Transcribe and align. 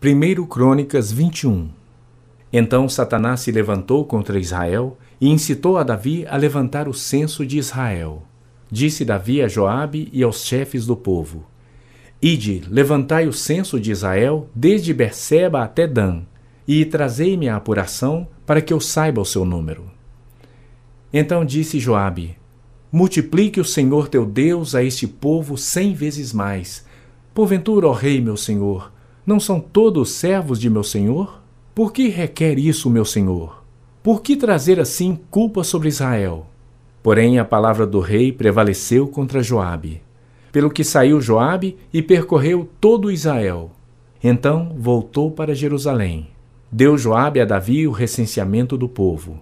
1 0.00 0.46
Crônicas 0.46 1.10
21 1.10 1.70
Então 2.52 2.88
Satanás 2.88 3.40
se 3.40 3.50
levantou 3.50 4.04
contra 4.04 4.38
Israel 4.38 4.96
e 5.20 5.28
incitou 5.28 5.76
a 5.76 5.82
Davi 5.82 6.24
a 6.28 6.36
levantar 6.36 6.86
o 6.86 6.94
censo 6.94 7.44
de 7.44 7.58
Israel. 7.58 8.22
Disse 8.70 9.04
Davi 9.04 9.42
a 9.42 9.48
Joabe 9.48 10.08
e 10.12 10.22
aos 10.22 10.44
chefes 10.44 10.86
do 10.86 10.94
povo: 10.94 11.44
Ide, 12.22 12.62
levantai 12.70 13.26
o 13.26 13.32
censo 13.32 13.80
de 13.80 13.90
Israel 13.90 14.48
desde 14.54 14.94
Berseba 14.94 15.64
até 15.64 15.84
Dan, 15.84 16.22
e 16.64 16.84
trazei-me 16.84 17.48
a 17.48 17.56
apuração 17.56 18.28
para 18.46 18.62
que 18.62 18.72
eu 18.72 18.78
saiba 18.78 19.20
o 19.20 19.26
seu 19.26 19.44
número. 19.44 19.90
Então 21.12 21.44
disse 21.44 21.80
Joabe: 21.80 22.36
Multiplique 22.92 23.60
o 23.60 23.64
Senhor 23.64 24.06
teu 24.06 24.24
Deus 24.24 24.76
a 24.76 24.84
este 24.84 25.08
povo 25.08 25.58
cem 25.58 25.92
vezes 25.92 26.32
mais. 26.32 26.86
Porventura, 27.34 27.88
ó 27.88 27.92
rei 27.92 28.20
meu 28.20 28.36
senhor, 28.36 28.92
não 29.28 29.38
são 29.38 29.60
todos 29.60 30.12
servos 30.12 30.58
de 30.58 30.70
meu 30.70 30.82
senhor? 30.82 31.42
Por 31.74 31.92
que 31.92 32.08
requer 32.08 32.58
isso, 32.58 32.88
meu 32.88 33.04
senhor? 33.04 33.62
Por 34.02 34.22
que 34.22 34.34
trazer 34.34 34.80
assim 34.80 35.18
culpa 35.30 35.62
sobre 35.62 35.90
Israel? 35.90 36.46
Porém 37.02 37.38
a 37.38 37.44
palavra 37.44 37.86
do 37.86 38.00
rei 38.00 38.32
prevaleceu 38.32 39.06
contra 39.06 39.42
Joabe. 39.42 40.00
Pelo 40.50 40.70
que 40.70 40.82
saiu 40.82 41.20
Joabe 41.20 41.76
e 41.92 42.00
percorreu 42.00 42.66
todo 42.80 43.12
Israel. 43.12 43.70
Então 44.24 44.74
voltou 44.78 45.30
para 45.30 45.54
Jerusalém. 45.54 46.28
Deu 46.72 46.96
Joabe 46.96 47.38
a 47.38 47.44
Davi 47.44 47.86
o 47.86 47.92
recenseamento 47.92 48.78
do 48.78 48.88
povo. 48.88 49.40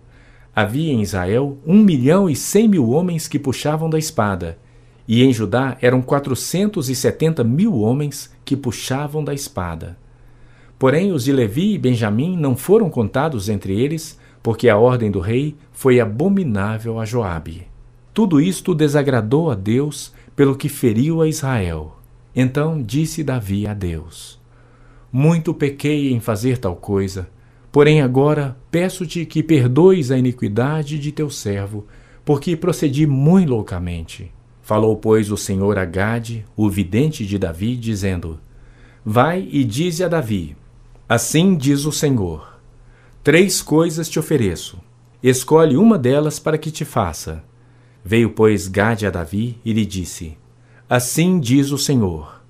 Havia 0.52 0.92
em 0.92 1.00
Israel 1.00 1.58
um 1.64 1.78
milhão 1.78 2.28
e 2.28 2.34
cem 2.34 2.66
mil 2.66 2.90
homens 2.90 3.28
que 3.28 3.38
puxavam 3.38 3.88
da 3.88 4.00
espada, 4.00 4.58
e 5.06 5.22
em 5.22 5.32
Judá 5.32 5.78
eram 5.80 6.02
quatrocentos 6.02 6.90
e 6.90 6.94
setenta 6.96 7.44
mil 7.44 7.78
homens 7.78 8.34
que 8.46 8.56
puxavam 8.56 9.22
da 9.22 9.34
espada. 9.34 9.98
Porém, 10.78 11.12
os 11.12 11.24
de 11.24 11.32
Levi 11.32 11.74
e 11.74 11.78
Benjamim 11.78 12.36
não 12.36 12.56
foram 12.56 12.88
contados 12.88 13.48
entre 13.48 13.78
eles, 13.78 14.18
porque 14.42 14.68
a 14.68 14.78
ordem 14.78 15.10
do 15.10 15.20
rei 15.20 15.56
foi 15.72 15.98
abominável 16.00 17.00
a 17.00 17.04
Joabe. 17.04 17.66
Tudo 18.14 18.40
isto 18.40 18.74
desagradou 18.74 19.50
a 19.50 19.54
Deus, 19.54 20.14
pelo 20.36 20.54
que 20.54 20.68
feriu 20.68 21.20
a 21.20 21.28
Israel. 21.28 21.98
Então 22.34 22.80
disse 22.80 23.24
Davi 23.24 23.66
a 23.66 23.74
Deus: 23.74 24.38
Muito 25.10 25.52
pequei 25.52 26.12
em 26.12 26.20
fazer 26.20 26.58
tal 26.58 26.76
coisa, 26.76 27.28
porém 27.72 28.00
agora 28.00 28.56
peço-te 28.70 29.26
que 29.26 29.42
perdoes 29.42 30.10
a 30.10 30.18
iniquidade 30.18 30.98
de 30.98 31.10
teu 31.10 31.28
servo, 31.28 31.86
porque 32.24 32.54
procedi 32.56 33.06
muito 33.06 33.50
loucamente. 33.50 34.35
Falou, 34.66 34.96
pois, 34.96 35.30
o 35.30 35.36
Senhor 35.36 35.78
a 35.78 35.84
Gade, 35.84 36.44
o 36.56 36.68
vidente 36.68 37.24
de 37.24 37.38
Davi, 37.38 37.76
dizendo: 37.76 38.40
Vai 39.04 39.48
e 39.52 39.62
dize 39.62 40.02
a 40.02 40.08
Davi: 40.08 40.56
Assim 41.08 41.56
diz 41.56 41.84
o 41.84 41.92
Senhor: 41.92 42.58
Três 43.22 43.62
coisas 43.62 44.08
te 44.08 44.18
ofereço. 44.18 44.80
Escolhe 45.22 45.76
uma 45.76 45.96
delas 45.96 46.40
para 46.40 46.58
que 46.58 46.72
te 46.72 46.84
faça. 46.84 47.44
Veio, 48.04 48.30
pois, 48.30 48.66
Gade 48.66 49.06
a 49.06 49.10
Davi 49.10 49.56
e 49.64 49.72
lhe 49.72 49.86
disse: 49.86 50.36
Assim 50.90 51.38
diz 51.38 51.70
o 51.70 51.78
Senhor: 51.78 52.42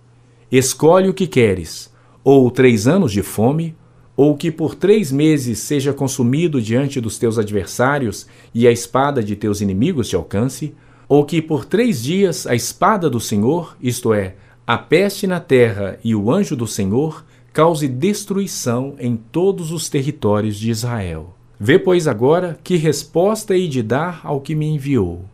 Escolhe 0.51 1.11
o 1.11 1.15
que 1.15 1.27
queres, 1.27 1.93
ou 2.25 2.51
três 2.51 2.87
anos 2.87 3.13
de 3.13 3.23
fome, 3.23 3.77
ou 4.17 4.35
que 4.35 4.51
por 4.51 4.75
três 4.75 5.13
meses 5.13 5.59
seja 5.59 5.93
consumido 5.93 6.63
diante 6.63 6.99
dos 6.99 7.19
teus 7.19 7.39
adversários 7.39 8.27
e 8.55 8.67
a 8.67 8.73
espada 8.73 9.23
de 9.23 9.37
teus 9.37 9.61
inimigos 9.61 10.09
te 10.09 10.17
alcance, 10.17 10.75
ou 11.09 11.25
que 11.25 11.41
por 11.41 11.65
três 11.65 12.03
dias 12.03 12.47
a 12.47 12.55
espada 12.55 13.09
do 13.09 13.21
Senhor, 13.21 13.77
isto 13.81 14.13
é, 14.13 14.35
a 14.67 14.77
peste 14.77 15.27
na 15.27 15.39
terra 15.39 15.99
e 16.03 16.15
o 16.15 16.31
anjo 16.31 16.57
do 16.57 16.67
Senhor, 16.67 17.25
cause 17.53 17.89
destruição 17.89 18.97
em 18.99 19.17
todos 19.17 19.71
os 19.71 19.89
territórios 19.89 20.57
de 20.57 20.71
Israel. 20.71 21.35
Vê, 21.59 21.79
pois, 21.79 22.07
agora 22.07 22.59
que 22.63 22.77
resposta 22.77 23.57
hei 23.57 23.69
de 23.69 23.83
dar 23.83 24.21
ao 24.25 24.41
que 24.41 24.55
me 24.55 24.67
enviou. 24.67 25.25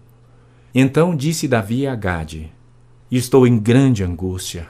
Então 0.74 1.16
disse 1.16 1.48
Davi 1.48 1.86
a 1.86 1.96
Gade: 1.96 2.52
Estou 3.10 3.46
em 3.46 3.58
grande 3.58 4.04
angústia. 4.04 4.68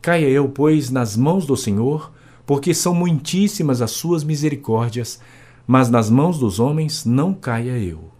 Caia 0.00 0.28
eu, 0.28 0.48
pois, 0.48 0.90
nas 0.90 1.16
mãos 1.16 1.44
do 1.44 1.56
Senhor, 1.56 2.12
porque 2.46 2.72
são 2.72 2.94
muitíssimas 2.94 3.82
as 3.82 3.90
suas 3.90 4.24
misericórdias, 4.24 5.20
mas 5.66 5.90
nas 5.90 6.08
mãos 6.08 6.38
dos 6.38 6.60
homens 6.60 7.04
não 7.04 7.34
caia 7.34 7.76
eu. 7.76 8.15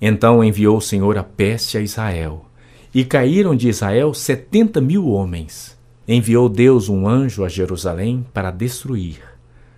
Então 0.00 0.42
enviou 0.42 0.78
o 0.78 0.80
Senhor 0.82 1.18
a 1.18 1.22
peste 1.22 1.76
a 1.76 1.80
Israel, 1.80 2.46
e 2.94 3.04
caíram 3.04 3.54
de 3.54 3.68
Israel 3.68 4.14
setenta 4.14 4.80
mil 4.80 5.08
homens. 5.08 5.78
Enviou 6.08 6.48
Deus 6.48 6.88
um 6.88 7.06
anjo 7.06 7.44
a 7.44 7.48
Jerusalém 7.48 8.26
para 8.32 8.50
destruir. 8.50 9.18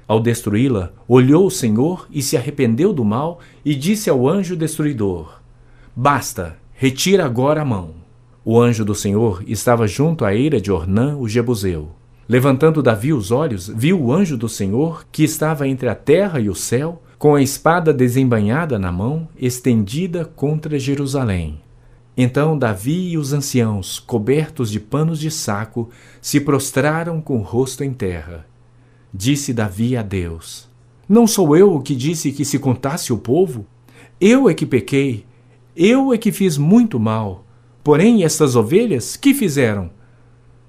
Ao 0.06 0.20
destruí-la, 0.20 0.92
olhou 1.08 1.46
o 1.46 1.50
Senhor 1.50 2.06
e 2.10 2.22
se 2.22 2.36
arrependeu 2.36 2.92
do 2.92 3.04
mal, 3.04 3.40
e 3.64 3.74
disse 3.74 4.08
ao 4.08 4.28
anjo 4.28 4.56
destruidor: 4.56 5.40
Basta, 5.94 6.56
retira 6.72 7.24
agora 7.24 7.62
a 7.62 7.64
mão. 7.64 7.90
O 8.44 8.60
anjo 8.60 8.84
do 8.84 8.94
Senhor 8.94 9.42
estava 9.46 9.86
junto 9.86 10.24
à 10.24 10.34
eira 10.34 10.60
de 10.60 10.72
Ornã, 10.72 11.16
o 11.16 11.28
Jebuseu. 11.28 11.90
Levantando 12.28 12.82
Davi 12.82 13.12
os 13.12 13.30
olhos, 13.30 13.68
viu 13.68 14.00
o 14.00 14.12
anjo 14.12 14.36
do 14.36 14.48
Senhor, 14.48 15.04
que 15.12 15.22
estava 15.22 15.68
entre 15.68 15.88
a 15.88 15.94
terra 15.94 16.40
e 16.40 16.48
o 16.48 16.54
céu, 16.54 17.02
com 17.22 17.36
a 17.36 17.40
espada 17.40 17.94
desembainhada 17.94 18.80
na 18.80 18.90
mão, 18.90 19.28
estendida 19.36 20.24
contra 20.24 20.76
Jerusalém. 20.76 21.60
Então 22.16 22.58
Davi 22.58 23.10
e 23.10 23.16
os 23.16 23.32
anciãos, 23.32 24.00
cobertos 24.00 24.68
de 24.72 24.80
panos 24.80 25.20
de 25.20 25.30
saco, 25.30 25.88
se 26.20 26.40
prostraram 26.40 27.20
com 27.20 27.38
o 27.38 27.42
rosto 27.42 27.84
em 27.84 27.92
terra. 27.92 28.44
Disse 29.14 29.52
Davi 29.52 29.96
a 29.96 30.02
Deus: 30.02 30.68
Não 31.08 31.24
sou 31.24 31.56
eu 31.56 31.72
o 31.72 31.80
que 31.80 31.94
disse 31.94 32.32
que 32.32 32.44
se 32.44 32.58
contasse 32.58 33.12
o 33.12 33.18
povo? 33.18 33.64
Eu 34.20 34.50
é 34.50 34.54
que 34.54 34.66
pequei, 34.66 35.24
eu 35.76 36.12
é 36.12 36.18
que 36.18 36.32
fiz 36.32 36.58
muito 36.58 36.98
mal. 36.98 37.44
Porém, 37.84 38.24
estas 38.24 38.56
ovelhas, 38.56 39.14
que 39.14 39.32
fizeram? 39.32 39.90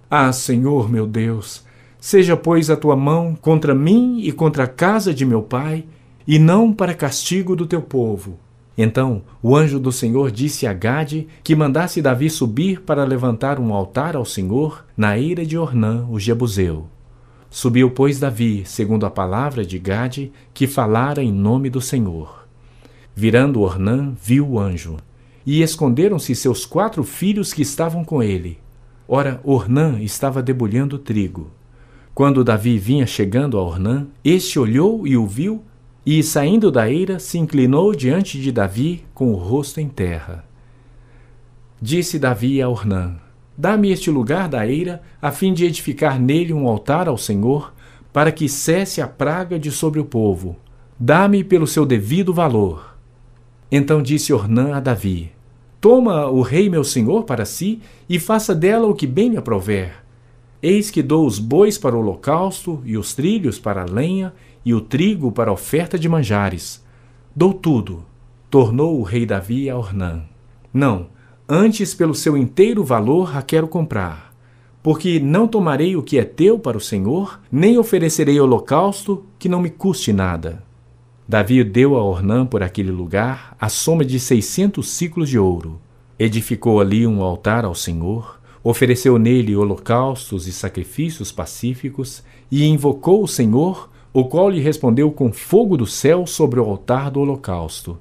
Ah, 0.08 0.32
Senhor 0.32 0.88
meu 0.88 1.08
Deus, 1.08 1.66
seja, 2.00 2.38
pois, 2.38 2.70
a 2.70 2.78
tua 2.78 2.96
mão 2.96 3.36
contra 3.36 3.74
mim 3.74 4.20
e 4.20 4.32
contra 4.32 4.66
a 4.66 4.68
casa 4.68 5.12
de 5.12 5.26
meu 5.26 5.42
pai, 5.42 5.86
e 6.28 6.40
não 6.40 6.74
para 6.74 6.94
castigo 6.94 7.56
do 7.56 7.66
teu 7.66 7.82
povo. 7.82 8.40
Então 8.78 9.22
o 9.42 9.56
anjo 9.56 9.80
do 9.80 9.92
Senhor 9.92 10.32
disse 10.32 10.66
a 10.66 10.74
Gade 10.74 11.28
que 11.44 11.56
mandasse 11.56 12.02
Davi 12.02 12.30
subir 12.30 12.82
para 12.82 13.04
levantar 13.04 13.60
um 13.60 13.74
altar 13.74 14.16
ao 14.16 14.26
Senhor 14.26 14.86
na 14.98 15.18
eira 15.18 15.46
de 15.46 15.58
Ornã, 15.58 16.06
o 16.10 16.20
Jebuseu. 16.20 16.88
Subiu, 17.50 17.92
pois, 17.92 18.20
Davi, 18.20 18.64
segundo 18.66 19.06
a 19.06 19.12
palavra 19.12 19.64
de 19.64 19.78
Gade, 19.78 20.32
que 20.56 20.66
falara 20.66 21.22
em 21.22 21.32
nome 21.32 21.70
do 21.70 21.80
Senhor. 21.80 22.48
Virando 23.16 23.62
Ornã, 23.62 24.12
viu 24.20 24.50
o 24.50 24.60
anjo, 24.60 24.98
e 25.46 25.62
esconderam-se 25.62 26.34
seus 26.34 26.66
quatro 26.66 27.04
filhos 27.04 27.54
que 27.54 27.62
estavam 27.62 28.04
com 28.04 28.24
ele. 28.24 28.58
Ora, 29.08 29.40
Ornã 29.44 30.00
estava 30.02 30.42
debulhando 30.42 30.98
trigo. 30.98 31.52
Quando 32.16 32.44
Davi 32.44 32.80
vinha 32.80 33.06
chegando 33.06 33.60
a 33.60 33.62
Ornã, 33.62 34.08
este 34.24 34.58
olhou 34.58 35.06
e 35.06 35.16
o 35.16 35.28
viu, 35.28 35.62
e, 36.06 36.22
saindo 36.22 36.70
da 36.72 36.90
eira, 36.90 37.20
se 37.20 37.38
inclinou 37.38 37.96
diante 37.96 38.40
de 38.40 38.52
Davi 38.52 39.06
com 39.14 39.32
o 39.32 39.36
rosto 39.36 39.80
em 39.80 39.88
terra. 39.88 40.44
Disse 41.82 42.20
Davi 42.20 42.62
a 42.62 42.70
Ornã: 42.70 43.16
Dá-me 43.58 43.92
este 43.92 44.10
lugar 44.10 44.50
da 44.50 44.68
eira, 44.68 45.02
a 45.22 45.32
fim 45.32 45.54
de 45.54 45.66
edificar 45.66 46.20
nele 46.20 46.54
um 46.54 46.68
altar 46.68 47.08
ao 47.08 47.18
Senhor, 47.18 47.74
para 48.12 48.32
que 48.32 48.50
cesse 48.50 49.02
a 49.02 49.08
praga 49.08 49.58
de 49.58 49.72
sobre 49.72 50.00
o 50.00 50.06
povo. 50.06 50.56
Dá-me 51.00 51.44
pelo 51.44 51.68
seu 51.68 51.86
devido 51.86 52.34
valor. 52.34 52.96
Então 53.72 54.02
disse 54.02 54.32
Ornã 54.32 54.76
a 54.76 54.80
Davi: 54.80 55.32
Toma 55.82 56.28
o 56.28 56.42
rei 56.42 56.70
meu 56.70 56.84
senhor 56.84 57.24
para 57.24 57.46
si 57.46 57.82
e 58.08 58.20
faça 58.20 58.54
dela 58.54 58.88
o 58.88 58.96
que 58.96 59.08
bem 59.08 59.30
lhe 59.30 59.38
aprover. 59.38 60.04
Eis 60.62 60.90
que 60.90 61.04
dou 61.04 61.28
os 61.28 61.40
bois 61.40 61.78
para 61.78 61.96
o 61.96 62.00
holocausto 62.00 62.82
e 62.86 62.98
os 62.98 63.14
trilhos 63.14 63.60
para 63.60 63.82
a 63.82 63.86
lenha 63.86 64.34
e 64.66 64.74
o 64.74 64.82
trigo 64.82 65.32
para 65.32 65.52
oferta 65.52 65.98
de 65.98 66.08
manjares. 66.08 66.84
Dou 67.36 67.54
tudo, 67.54 68.04
tornou 68.50 69.00
o 69.00 69.04
rei 69.04 69.26
Davi 69.26 69.70
a 69.70 69.78
Ornã. 69.78 70.24
Não, 70.74 71.08
antes 71.48 71.94
pelo 71.94 72.16
seu 72.16 72.38
inteiro 72.38 72.84
valor 72.84 73.36
a 73.36 73.42
quero 73.42 73.68
comprar. 73.68 74.34
Porque 74.82 75.20
não 75.20 75.48
tomarei 75.48 75.96
o 75.96 76.04
que 76.04 76.20
é 76.20 76.24
teu 76.24 76.60
para 76.60 76.78
o 76.78 76.82
Senhor, 76.82 77.40
nem 77.52 77.78
oferecerei 77.78 78.40
holocausto 78.40 79.26
que 79.40 79.48
não 79.48 79.62
me 79.62 79.70
custe 79.70 80.12
nada. 80.12 80.64
Davi 81.28 81.64
deu 81.64 81.96
a 81.96 82.04
Ornã 82.04 82.46
por 82.46 82.62
aquele 82.62 82.92
lugar 82.92 83.56
a 83.60 83.70
soma 83.70 84.04
de 84.04 84.20
seiscentos 84.20 84.90
ciclos 84.90 85.30
de 85.30 85.40
ouro. 85.40 85.80
Edificou 86.20 86.82
ali 86.82 87.08
um 87.08 87.24
altar 87.24 87.64
ao 87.64 87.74
Senhor, 87.74 88.42
ofereceu 88.62 89.18
nele 89.18 89.56
holocaustos 89.56 90.48
e 90.48 90.52
sacrifícios 90.52 91.32
pacíficos 91.32 92.24
e 92.52 92.66
invocou 92.66 93.24
o 93.24 93.28
Senhor 93.28 93.90
o 94.14 94.26
qual 94.26 94.50
lhe 94.50 94.62
respondeu 94.62 95.12
com 95.12 95.34
fogo 95.34 95.76
do 95.76 95.88
céu 95.88 96.28
sobre 96.28 96.60
o 96.60 96.64
altar 96.64 97.10
do 97.10 97.20
holocausto. 97.20 97.98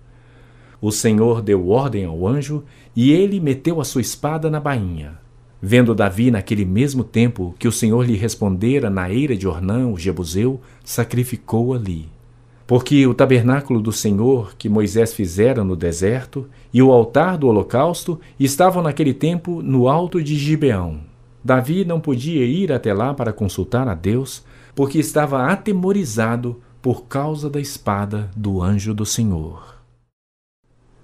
O 0.80 0.92
Senhor 0.92 1.40
deu 1.40 1.70
ordem 1.70 2.04
ao 2.04 2.26
anjo, 2.26 2.62
e 2.94 3.10
ele 3.10 3.40
meteu 3.40 3.80
a 3.80 3.84
sua 3.84 4.02
espada 4.02 4.50
na 4.50 4.60
bainha. 4.60 5.18
Vendo 5.60 5.94
Davi 5.94 6.30
naquele 6.30 6.64
mesmo 6.64 7.04
tempo 7.04 7.54
que 7.58 7.68
o 7.68 7.72
Senhor 7.72 8.04
lhe 8.04 8.16
respondera 8.16 8.90
na 8.90 9.10
eira 9.10 9.36
de 9.36 9.46
Ornã, 9.46 9.86
o 9.86 9.96
Jebuseu, 9.96 10.60
sacrificou 10.84 11.72
ali. 11.72 12.08
Porque 12.66 13.06
o 13.06 13.14
tabernáculo 13.14 13.80
do 13.80 13.92
Senhor 13.92 14.54
que 14.56 14.68
Moisés 14.68 15.14
fizera 15.14 15.62
no 15.62 15.76
deserto 15.76 16.48
e 16.74 16.82
o 16.82 16.90
altar 16.90 17.38
do 17.38 17.46
holocausto 17.46 18.20
estavam 18.38 18.82
naquele 18.82 19.14
tempo 19.14 19.62
no 19.62 19.88
alto 19.88 20.22
de 20.22 20.34
Gibeão. 20.34 21.00
Davi 21.44 21.84
não 21.84 22.00
podia 22.00 22.44
ir 22.44 22.72
até 22.72 22.92
lá 22.92 23.14
para 23.14 23.32
consultar 23.32 23.88
a 23.88 23.94
Deus, 23.94 24.44
porque 24.74 24.98
estava 24.98 25.46
atemorizado 25.46 26.60
por 26.80 27.04
causa 27.04 27.48
da 27.48 27.60
espada 27.60 28.30
do 28.34 28.62
anjo 28.62 28.94
do 28.94 29.06
Senhor. 29.06 29.76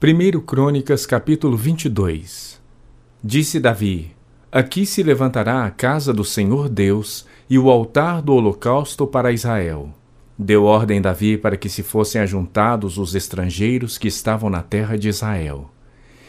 1 0.02 0.40
Crônicas 0.40 1.04
capítulo 1.04 1.56
22 1.56 2.60
Disse 3.22 3.58
Davi: 3.58 4.12
Aqui 4.50 4.86
se 4.86 5.02
levantará 5.02 5.64
a 5.64 5.70
casa 5.70 6.12
do 6.12 6.24
Senhor 6.24 6.68
Deus 6.68 7.26
e 7.50 7.58
o 7.58 7.68
altar 7.68 8.22
do 8.22 8.32
holocausto 8.32 9.06
para 9.06 9.32
Israel. 9.32 9.90
Deu 10.38 10.64
ordem 10.64 11.02
Davi 11.02 11.36
para 11.36 11.56
que 11.56 11.68
se 11.68 11.82
fossem 11.82 12.20
ajuntados 12.20 12.96
os 12.96 13.16
estrangeiros 13.16 13.98
que 13.98 14.06
estavam 14.06 14.48
na 14.48 14.62
terra 14.62 14.96
de 14.96 15.08
Israel. 15.08 15.68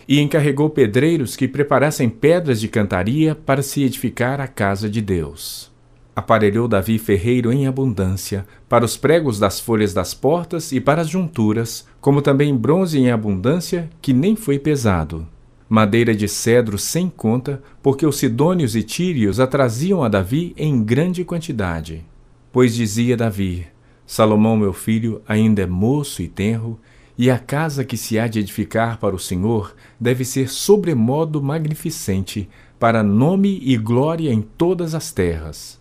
E 0.07 0.19
encarregou 0.19 0.71
pedreiros 0.71 1.36
que 1.36 1.47
preparassem 1.47 2.09
pedras 2.09 2.59
de 2.59 2.68
cantaria 2.68 3.36
para 3.36 3.62
se 3.62 3.83
edificar 3.83 4.41
a 4.41 4.47
casa 4.47 4.89
de 4.89 5.00
Deus. 5.00 5.71
Aparelhou 6.15 6.67
Davi 6.67 6.97
ferreiro 6.97 7.51
em 7.51 7.67
abundância 7.67 8.45
para 8.67 8.83
os 8.83 8.97
pregos 8.97 9.39
das 9.39 9.59
folhas 9.59 9.94
das 9.94 10.13
portas 10.13 10.71
e 10.71 10.81
para 10.81 11.01
as 11.01 11.09
junturas, 11.09 11.88
como 12.01 12.21
também 12.21 12.56
bronze 12.56 13.00
em 13.00 13.11
abundância, 13.11 13.89
que 14.01 14.13
nem 14.13 14.35
foi 14.35 14.59
pesado 14.59 15.27
madeira 15.69 16.15
de 16.15 16.27
cedro 16.27 16.79
sem 16.79 17.07
conta, 17.07 17.61
porque 17.81 18.06
os 18.06 18.17
sidônios 18.17 18.75
e 18.75 18.81
tírios 18.81 19.39
a 19.39 19.45
traziam 19.45 20.03
a 20.03 20.09
Davi 20.09 20.53
em 20.57 20.83
grande 20.83 21.23
quantidade. 21.23 22.03
Pois 22.51 22.73
dizia 22.73 23.15
Davi: 23.15 23.67
Salomão, 24.05 24.57
meu 24.57 24.73
filho, 24.73 25.21
ainda 25.27 25.62
é 25.62 25.67
moço 25.67 26.23
e 26.23 26.27
tenro, 26.27 26.79
e 27.15 27.29
a 27.29 27.38
casa 27.38 27.85
que 27.85 27.95
se 27.95 28.17
há 28.17 28.27
de 28.27 28.39
edificar 28.39 28.97
para 28.97 29.15
o 29.15 29.19
Senhor 29.19 29.75
deve 30.00 30.25
ser 30.25 30.50
sobremodo 30.50 31.41
magnificente, 31.41 32.50
para 32.79 33.03
nome 33.03 33.59
e 33.62 33.77
glória 33.77 34.33
em 34.33 34.41
todas 34.41 34.95
as 34.95 35.12
terras. 35.12 35.78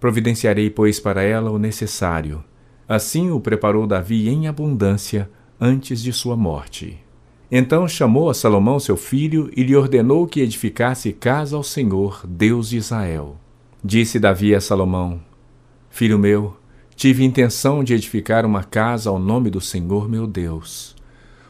Providenciarei, 0.00 0.70
pois, 0.70 1.00
para 1.00 1.22
ela 1.22 1.50
o 1.50 1.58
necessário. 1.58 2.42
Assim 2.88 3.30
o 3.30 3.40
preparou 3.40 3.86
Davi 3.86 4.28
em 4.28 4.46
abundância 4.46 5.28
antes 5.60 6.02
de 6.02 6.12
sua 6.12 6.36
morte. 6.36 6.98
Então 7.50 7.88
chamou 7.88 8.28
a 8.28 8.34
Salomão 8.34 8.78
seu 8.78 8.96
filho 8.96 9.50
e 9.56 9.62
lhe 9.62 9.74
ordenou 9.74 10.26
que 10.26 10.40
edificasse 10.40 11.12
casa 11.12 11.56
ao 11.56 11.62
Senhor, 11.62 12.22
Deus 12.26 12.68
de 12.68 12.76
Israel. 12.76 13.36
Disse 13.82 14.18
Davi 14.18 14.54
a 14.54 14.60
Salomão: 14.60 15.20
Filho 15.88 16.18
meu, 16.18 16.56
tive 16.94 17.24
intenção 17.24 17.82
de 17.82 17.94
edificar 17.94 18.44
uma 18.44 18.62
casa 18.62 19.08
ao 19.08 19.18
nome 19.18 19.50
do 19.50 19.60
Senhor 19.60 20.08
meu 20.08 20.26
Deus. 20.26 20.94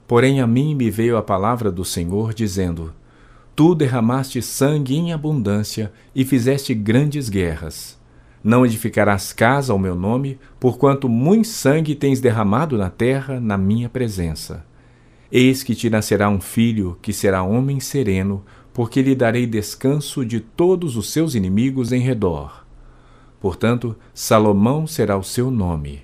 Porém 0.07 0.41
a 0.41 0.47
mim 0.47 0.75
me 0.75 0.91
veio 0.91 1.17
a 1.17 1.23
palavra 1.23 1.71
do 1.71 1.85
Senhor, 1.85 2.33
dizendo: 2.33 2.95
Tu 3.57 3.75
derramaste 3.75 4.41
sangue 4.41 4.97
em 4.97 5.13
abundância 5.13 5.93
e 6.15 6.25
fizeste 6.25 6.73
grandes 6.75 7.29
guerras. 7.29 7.98
Não 8.43 8.65
edificarás 8.65 9.33
casa 9.33 9.73
ao 9.73 9.79
meu 9.79 9.95
nome, 9.95 10.39
porquanto 10.61 11.09
muito 11.09 11.49
sangue 11.49 11.95
tens 11.95 12.21
derramado 12.21 12.79
na 12.79 12.89
terra 12.89 13.41
na 13.41 13.59
minha 13.59 13.89
presença. 13.89 14.65
Eis 15.31 15.63
que 15.63 15.75
te 15.75 15.91
nascerá 15.91 16.29
um 16.29 16.41
filho 16.41 16.97
que 17.03 17.13
será 17.13 17.43
homem 17.43 17.81
sereno, 17.81 18.45
porque 18.73 19.03
lhe 19.03 19.15
darei 19.15 19.47
descanso 19.47 20.25
de 20.25 20.41
todos 20.41 20.97
os 20.97 21.11
seus 21.11 21.35
inimigos 21.35 21.93
em 21.93 22.01
redor. 22.01 22.65
Portanto, 23.41 23.97
Salomão 24.15 24.87
será 24.87 25.17
o 25.17 25.23
seu 25.23 25.51
nome. 25.51 26.03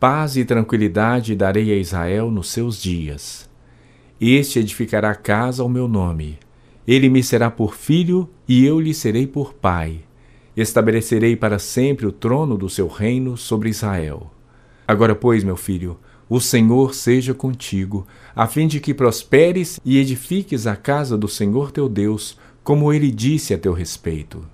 Paz 0.00 0.36
e 0.36 0.44
tranquilidade 0.44 1.34
darei 1.34 1.72
a 1.72 1.76
Israel 1.76 2.30
nos 2.30 2.50
seus 2.50 2.80
dias. 2.80 3.48
Este 4.20 4.58
edificará 4.58 5.14
casa 5.14 5.62
ao 5.62 5.68
meu 5.68 5.86
nome. 5.86 6.38
Ele 6.86 7.08
me 7.08 7.22
será 7.22 7.50
por 7.50 7.74
filho 7.74 8.28
e 8.48 8.64
eu 8.64 8.80
lhe 8.80 8.94
serei 8.94 9.26
por 9.26 9.54
pai. 9.54 10.05
Estabelecerei 10.56 11.36
para 11.36 11.58
sempre 11.58 12.06
o 12.06 12.12
trono 12.12 12.56
do 12.56 12.70
seu 12.70 12.88
reino 12.88 13.36
sobre 13.36 13.68
Israel. 13.68 14.30
Agora, 14.88 15.14
pois, 15.14 15.44
meu 15.44 15.56
filho, 15.56 15.98
o 16.28 16.40
Senhor 16.40 16.94
seja 16.94 17.34
contigo, 17.34 18.06
a 18.34 18.46
fim 18.46 18.66
de 18.66 18.80
que 18.80 18.94
prosperes 18.94 19.78
e 19.84 19.98
edifiques 19.98 20.66
a 20.66 20.74
casa 20.74 21.18
do 21.18 21.28
Senhor 21.28 21.70
teu 21.70 21.88
Deus, 21.88 22.38
como 22.64 22.92
ele 22.92 23.10
disse 23.10 23.52
a 23.52 23.58
teu 23.58 23.72
respeito. 23.72 24.44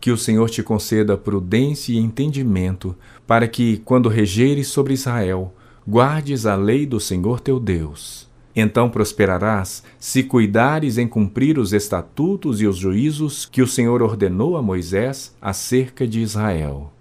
Que 0.00 0.10
o 0.10 0.16
Senhor 0.16 0.48
te 0.48 0.62
conceda 0.62 1.16
prudência 1.16 1.92
e 1.92 1.98
entendimento, 1.98 2.96
para 3.26 3.46
que, 3.46 3.82
quando 3.84 4.08
regeres 4.08 4.68
sobre 4.68 4.94
Israel, 4.94 5.54
guardes 5.86 6.46
a 6.46 6.56
lei 6.56 6.86
do 6.86 6.98
Senhor 6.98 7.38
teu 7.40 7.60
Deus. 7.60 8.29
Então 8.60 8.90
prosperarás 8.90 9.82
se 9.98 10.22
cuidares 10.22 10.98
em 10.98 11.08
cumprir 11.08 11.58
os 11.58 11.72
estatutos 11.72 12.60
e 12.60 12.66
os 12.66 12.76
juízos 12.76 13.46
que 13.46 13.62
o 13.62 13.66
Senhor 13.66 14.02
ordenou 14.02 14.54
a 14.54 14.62
Moisés 14.62 15.34
acerca 15.40 16.06
de 16.06 16.20
Israel. 16.20 16.92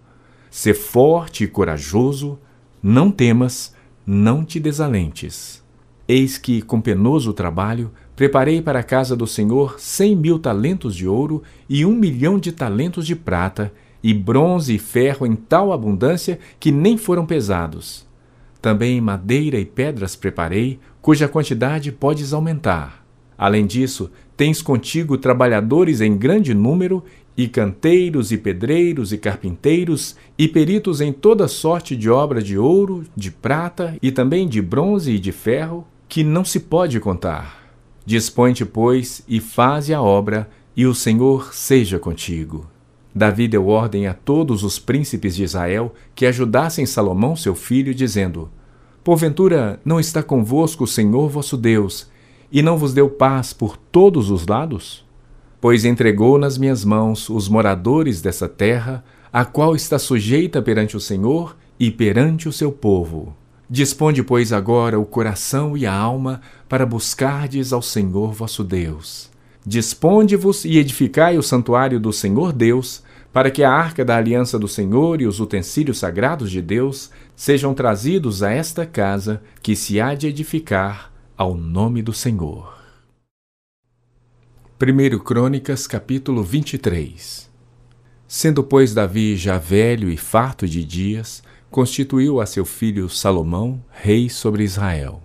Sê 0.49 0.73
forte 0.73 1.43
e 1.43 1.47
corajoso, 1.47 2.39
não 2.81 3.11
temas, 3.11 3.75
não 4.07 4.45
te 4.45 4.57
desalentes. 4.57 5.61
Eis 6.07 6.37
que, 6.37 6.61
com 6.61 6.79
penoso 6.79 7.33
trabalho, 7.33 7.91
preparei 8.15 8.61
para 8.61 8.79
a 8.79 8.83
casa 8.83 9.15
do 9.15 9.27
Senhor 9.27 9.79
cem 9.79 10.15
mil 10.15 10.39
talentos 10.39 10.95
de 10.95 11.07
ouro 11.07 11.43
e 11.67 11.85
um 11.85 11.93
milhão 11.93 12.39
de 12.39 12.53
talentos 12.53 13.05
de 13.05 13.15
prata, 13.15 13.71
e 14.01 14.13
bronze 14.13 14.75
e 14.75 14.79
ferro 14.79 15.27
em 15.27 15.35
tal 15.35 15.73
abundância 15.73 16.39
que 16.57 16.71
nem 16.71 16.97
foram 16.97 17.25
pesados. 17.25 18.07
Também 18.61 18.99
madeira 18.99 19.59
e 19.59 19.65
pedras 19.65 20.15
preparei, 20.15 20.79
cuja 21.09 21.27
quantidade 21.27 21.91
podes 21.91 22.33
aumentar. 22.33 23.03
Além 23.35 23.65
disso, 23.65 24.11
tens 24.37 24.61
contigo 24.61 25.17
trabalhadores 25.17 26.01
em 26.01 26.15
grande 26.15 26.53
número 26.53 27.03
e 27.35 27.47
canteiros, 27.47 28.31
e 28.31 28.37
pedreiros, 28.37 29.11
e 29.11 29.17
carpinteiros, 29.17 30.15
e 30.37 30.47
peritos 30.47 31.01
em 31.01 31.11
toda 31.11 31.47
sorte 31.47 31.95
de 31.95 32.11
obra 32.11 32.43
de 32.43 32.59
ouro, 32.59 33.05
de 33.15 33.31
prata, 33.31 33.97
e 34.03 34.11
também 34.11 34.47
de 34.47 34.61
bronze 34.61 35.13
e 35.13 35.17
de 35.17 35.31
ferro, 35.31 35.83
que 36.07 36.23
não 36.23 36.45
se 36.45 36.59
pode 36.59 36.99
contar. 36.99 37.73
Dispõe-te, 38.05 38.63
pois, 38.63 39.23
e 39.27 39.39
faze 39.39 39.91
a 39.91 39.99
obra, 40.03 40.47
e 40.77 40.85
o 40.85 40.93
Senhor 40.93 41.55
seja 41.55 41.97
contigo. 41.97 42.67
Davi 43.15 43.47
deu 43.47 43.67
ordem 43.67 44.05
a 44.05 44.13
todos 44.13 44.63
os 44.63 44.77
príncipes 44.77 45.35
de 45.35 45.43
Israel 45.43 45.91
que 46.13 46.27
ajudassem 46.27 46.85
Salomão 46.85 47.35
seu 47.35 47.55
filho, 47.55 47.95
dizendo: 47.95 48.51
Porventura 49.09 49.79
não 49.83 49.99
está 49.99 50.21
convosco 50.21 50.83
o 50.83 50.87
Senhor 50.87 51.29
vosso 51.29 51.57
Deus, 51.57 52.07
e 52.51 52.61
não 52.61 52.77
vos 52.77 52.93
deu 52.93 53.09
paz 53.09 53.51
por 53.51 53.75
todos 53.75 54.29
os 54.29 54.45
lados? 54.45 55.03
pois 55.59 55.83
entregou 55.83 56.37
nas 56.37 56.59
minhas 56.59 56.85
mãos 56.85 57.27
os 57.27 57.49
moradores 57.49 58.21
dessa 58.21 58.47
terra, 58.47 59.03
a 59.33 59.43
qual 59.43 59.75
está 59.75 59.97
sujeita 59.97 60.61
perante 60.61 60.95
o 60.95 60.99
Senhor 60.99 61.57
e 61.79 61.89
perante 61.89 62.47
o 62.47 62.53
seu 62.53 62.71
povo. 62.71 63.35
Disponde, 63.67 64.21
pois, 64.21 64.53
agora 64.53 64.99
o 64.99 65.05
coração 65.05 65.75
e 65.75 65.87
a 65.87 65.93
alma 65.93 66.39
para 66.69 66.85
buscardes 66.85 67.73
ao 67.73 67.81
Senhor 67.81 68.31
vosso 68.31 68.63
Deus. 68.63 69.27
Disponde-vos 69.65 70.65
e 70.65 70.77
edificai 70.77 71.35
o 71.35 71.41
santuário 71.41 71.99
do 71.99 72.13
Senhor 72.13 72.53
Deus, 72.53 73.01
para 73.33 73.49
que 73.49 73.63
a 73.63 73.71
arca 73.71 74.05
da 74.05 74.17
aliança 74.17 74.59
do 74.59 74.67
Senhor 74.67 75.19
e 75.19 75.25
os 75.25 75.39
utensílios 75.39 75.97
sagrados 75.97 76.51
de 76.51 76.61
Deus 76.61 77.09
sejam 77.39 77.73
trazidos 77.73 78.43
a 78.43 78.51
esta 78.51 78.85
casa 78.85 79.41
que 79.63 79.73
se 79.73 80.01
há 80.01 80.13
de 80.13 80.27
edificar 80.27 81.09
ao 81.37 81.55
nome 81.55 82.01
do 82.01 82.11
Senhor. 82.11 82.77
1 84.77 85.19
Crônicas 85.19 85.87
capítulo 85.87 86.43
23 86.43 87.49
Sendo, 88.27 88.61
pois, 88.61 88.93
Davi 88.93 89.37
já 89.37 89.57
velho 89.57 90.09
e 90.09 90.17
farto 90.17 90.67
de 90.67 90.83
dias, 90.83 91.41
constituiu 91.71 92.41
a 92.41 92.45
seu 92.45 92.65
filho 92.65 93.07
Salomão 93.07 93.81
rei 93.89 94.29
sobre 94.29 94.65
Israel. 94.65 95.23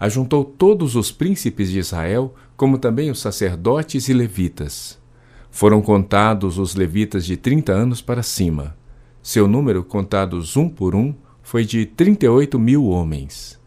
Ajuntou 0.00 0.44
todos 0.44 0.96
os 0.96 1.12
príncipes 1.12 1.70
de 1.70 1.78
Israel, 1.78 2.34
como 2.56 2.76
também 2.76 3.08
os 3.08 3.20
sacerdotes 3.20 4.08
e 4.08 4.12
levitas. 4.12 4.98
Foram 5.48 5.80
contados 5.80 6.58
os 6.58 6.74
levitas 6.74 7.24
de 7.24 7.36
trinta 7.36 7.72
anos 7.72 8.02
para 8.02 8.20
cima. 8.20 8.76
Seu 9.24 9.48
número, 9.48 9.82
contados 9.82 10.54
um 10.54 10.68
por 10.68 10.94
um, 10.94 11.14
foi 11.42 11.64
de 11.64 11.86
trinta 11.86 12.26
e 12.26 12.28
oito 12.28 12.58
mil 12.58 12.84
homens. 12.84 13.58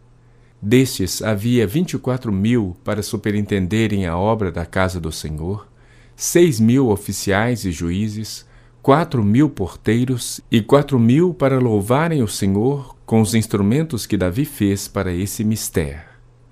Destes 0.62 1.20
havia 1.20 1.66
vinte 1.66 1.94
e 1.94 1.98
quatro 1.98 2.30
mil 2.30 2.76
para 2.84 3.02
superintenderem 3.02 4.06
a 4.06 4.16
obra 4.16 4.52
da 4.52 4.64
casa 4.64 5.00
do 5.00 5.10
Senhor, 5.10 5.66
seis 6.14 6.60
mil 6.60 6.90
oficiais 6.90 7.64
e 7.64 7.72
juízes, 7.72 8.46
quatro 8.80 9.24
mil 9.24 9.50
porteiros 9.50 10.40
e 10.48 10.62
quatro 10.62 10.96
mil 10.96 11.34
para 11.34 11.58
louvarem 11.58 12.22
o 12.22 12.28
Senhor 12.28 12.94
com 13.04 13.20
os 13.20 13.34
instrumentos 13.34 14.06
que 14.06 14.16
Davi 14.16 14.44
fez 14.44 14.86
para 14.86 15.12
esse 15.12 15.42
mistério. 15.42 16.02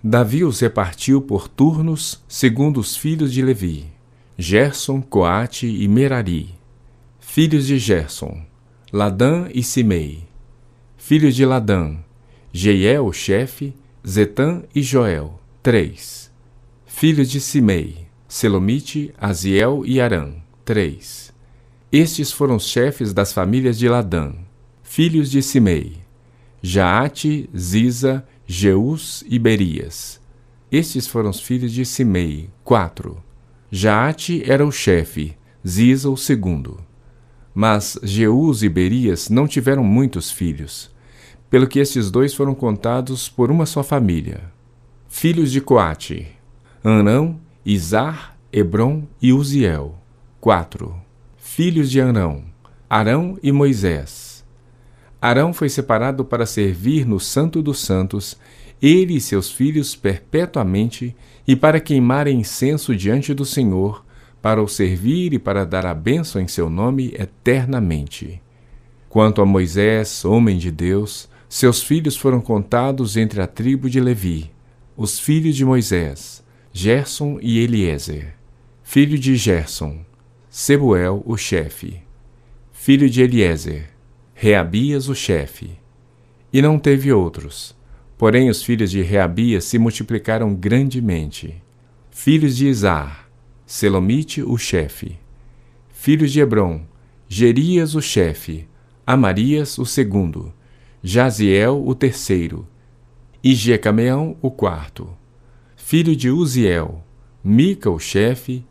Davi 0.03 0.43
os 0.43 0.59
repartiu 0.59 1.23
por 1.23 1.47
turnos, 1.47 2.25
segundo 2.27 2.81
os 2.81 2.97
filhos 2.97 3.33
de 3.33 3.41
Levi. 3.41 3.87
Gerson, 4.37 5.01
Coate 5.01 5.69
e 5.69 5.87
Merari. 5.87 6.57
Filhos 7.21 7.69
de 7.69 7.79
Gerson, 7.79 8.45
Ladã 8.97 9.47
e 9.53 9.63
Simei. 9.63 10.25
Filhos 10.97 11.37
de 11.37 11.45
Ladã, 11.45 11.99
Jeiel, 12.51 13.05
o 13.05 13.13
chefe, 13.13 13.75
Zetã 14.09 14.63
e 14.75 14.81
Joel. 14.81 15.39
Três. 15.63 16.33
Filhos 16.87 17.31
de 17.31 17.39
Simei, 17.39 18.07
Selomite, 18.27 19.13
Aziel 19.21 19.83
e 19.85 20.01
Arã. 20.01 20.33
Três. 20.65 21.31
Estes 21.93 22.33
foram 22.33 22.57
os 22.57 22.67
chefes 22.67 23.13
das 23.13 23.35
famílias 23.35 23.77
de 23.77 23.87
Ladã. 23.87 24.33
Filhos 24.83 25.31
de 25.31 25.43
Simei, 25.43 25.99
Jaate, 26.63 27.51
Ziza, 27.55 28.27
Jeus 28.47 29.23
e 29.29 29.39
Berias. 29.39 30.19
Estes 30.73 31.07
foram 31.07 31.29
os 31.29 31.41
filhos 31.41 31.71
de 31.71 31.85
Simei. 31.85 32.49
Quatro. 32.65 33.23
Jaate 33.71 34.43
era 34.51 34.67
o 34.67 34.73
chefe, 34.73 35.37
Ziza 35.63 36.09
o 36.09 36.17
segundo. 36.17 36.83
Mas 37.59 37.99
Jeus 38.03 38.63
e 38.63 38.69
Berias 38.69 39.31
não 39.31 39.49
tiveram 39.49 39.83
muitos 39.83 40.31
filhos, 40.31 40.91
pelo 41.49 41.67
que 41.67 41.79
estes 41.79 42.11
dois 42.11 42.35
foram 42.35 42.55
contados 42.55 43.31
por 43.31 43.51
uma 43.51 43.65
só 43.65 43.83
família. 43.83 44.53
Filhos 45.09 45.51
de 45.51 45.63
Coate: 45.63 46.29
Anão, 46.85 47.41
Izar, 47.65 48.37
Hebron 48.53 49.05
e 49.23 49.33
Uziel. 49.33 49.95
4. 50.39 50.95
Filhos 51.39 51.91
de 51.91 51.99
Anão: 51.99 52.45
Arão 52.91 53.39
e 53.43 53.51
Moisés. 53.51 54.45
Arão 55.19 55.55
foi 55.55 55.71
separado 55.71 56.27
para 56.27 56.45
servir 56.45 57.07
no 57.07 57.19
Santo 57.19 57.63
dos 57.63 57.79
Santos, 57.79 58.37
ele 58.83 59.17
e 59.17 59.21
seus 59.21 59.51
filhos 59.51 59.97
perpetuamente, 59.97 61.17
e 61.49 61.57
para 61.57 61.81
queimar 61.81 62.29
incenso 62.29 62.95
diante 62.95 63.33
do 63.33 63.47
Senhor, 63.47 64.05
para 64.47 64.63
o 64.63 64.69
servir 64.69 65.33
e 65.33 65.41
para 65.41 65.67
dar 65.67 65.85
a 65.85 65.93
bênção 65.93 66.41
em 66.41 66.47
seu 66.47 66.71
nome 66.71 67.13
eternamente. 67.19 68.41
Quanto 69.09 69.43
a 69.43 69.45
Moisés, 69.45 70.25
homem 70.25 70.57
de 70.57 70.71
Deus, 70.71 71.29
seus 71.49 71.83
filhos 71.83 72.17
foram 72.17 72.41
contados 72.41 73.17
entre 73.17 73.43
a 73.43 73.49
tribo 73.49 73.91
de 73.91 73.99
Levi, 73.99 74.53
os 74.97 75.19
filhos 75.19 75.57
de 75.57 75.65
Moisés, 75.65 76.45
Gerson 76.73 77.41
e 77.43 77.59
Eliezer. 77.59 78.37
Filho 78.85 79.19
de 79.19 79.35
Gerson, 79.35 80.05
Sebuel, 80.49 81.25
o 81.27 81.37
chefe. 81.37 82.01
Filho 82.71 83.11
de 83.11 83.23
Eliezer, 83.23 83.91
Reabias, 84.33 85.09
o 85.09 85.15
chefe. 85.17 85.73
E 86.53 86.63
não 86.63 86.79
teve 86.79 87.13
outros. 87.13 87.75
Porém, 88.17 88.49
os 88.49 88.63
filhos 88.63 88.93
de 88.93 89.03
Reabias 89.03 89.65
se 89.65 89.77
multiplicaram 89.77 90.55
grandemente. 90.55 91.61
Filhos 92.13 92.57
de 92.57 92.69
Isar, 92.69 93.26
Selomite, 93.67 94.45
o 94.45 94.57
chefe. 94.57 95.19
Filhos 95.91 96.31
de 96.31 96.39
Hebron, 96.41 96.83
Gerias, 97.29 97.97
o 97.97 98.01
chefe. 98.01 98.69
Amarias, 99.05 99.77
o 99.77 99.85
segundo. 99.85 100.53
Jaziel, 101.03 101.85
o 101.85 101.93
terceiro. 101.93 102.65
E 103.43 103.57
Jecameão, 103.57 104.37
o 104.41 104.53
quarto. 104.53 105.09
Filho 105.75 106.15
de 106.15 106.31
Uziel, 106.31 107.05
Mica, 107.43 107.91
o 107.91 107.99
chefe. 107.99 108.65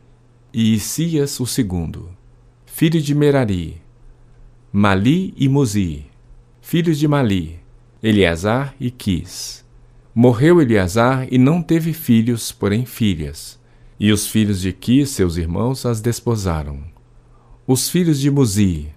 E 0.54 0.74
Isias, 0.74 1.42
o 1.42 1.46
segundo. 1.46 2.10
Filho 2.66 3.02
de 3.02 3.14
Merari, 3.14 3.82
Mali 4.72 5.34
e 5.36 5.50
Muzi. 5.50 6.06
Filhos 6.62 6.98
de 6.98 7.08
Mali, 7.08 7.60
Eleazar 8.02 8.74
e 8.80 8.90
Quis. 8.90 9.66
Morreu 10.14 10.62
Eleazar 10.62 11.28
e 11.30 11.38
não 11.38 11.62
teve 11.62 11.92
filhos, 11.92 12.54
porém 12.54 12.86
filhas. 12.86 13.60
E 14.00 14.12
os 14.12 14.28
filhos 14.28 14.60
de 14.60 14.74
Quis, 14.74 15.10
seus 15.10 15.38
irmãos, 15.38 15.86
as 15.86 16.02
desposaram. 16.02 16.80
Os 17.66 17.90
filhos 17.90 18.20
de 18.20 18.30
Muzi, 18.30 18.90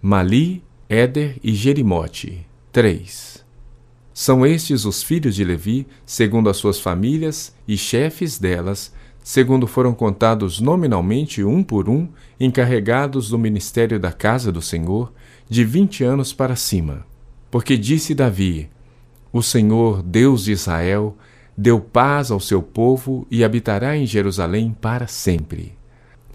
Mali, 0.00 0.62
Éder 0.88 1.36
e 1.44 1.54
Jerimote. 1.54 2.46
Três. 2.72 3.44
São 4.14 4.46
estes 4.46 4.84
os 4.84 5.02
filhos 5.02 5.34
de 5.34 5.44
Levi, 5.44 5.86
segundo 6.06 6.48
as 6.48 6.56
suas 6.56 6.80
famílias, 6.80 7.54
e 7.68 7.76
chefes 7.76 8.38
delas, 8.38 8.92
segundo 9.22 9.66
foram 9.66 9.92
contados 9.92 10.60
nominalmente 10.60 11.44
um 11.44 11.62
por 11.62 11.88
um, 11.88 12.08
encarregados 12.40 13.28
do 13.28 13.38
ministério 13.38 14.00
da 14.00 14.10
casa 14.10 14.50
do 14.50 14.62
Senhor, 14.62 15.12
de 15.48 15.62
vinte 15.62 16.02
anos 16.02 16.32
para 16.32 16.56
cima. 16.56 17.06
Porque 17.50 17.76
disse 17.76 18.14
Davi: 18.14 18.70
O 19.30 19.42
Senhor, 19.42 20.02
Deus 20.02 20.44
de 20.44 20.52
Israel, 20.52 21.16
deu 21.60 21.80
paz 21.80 22.30
ao 22.30 22.38
seu 22.38 22.62
povo 22.62 23.26
e 23.28 23.42
habitará 23.42 23.96
em 23.96 24.06
Jerusalém 24.06 24.76
para 24.80 25.08
sempre. 25.08 25.76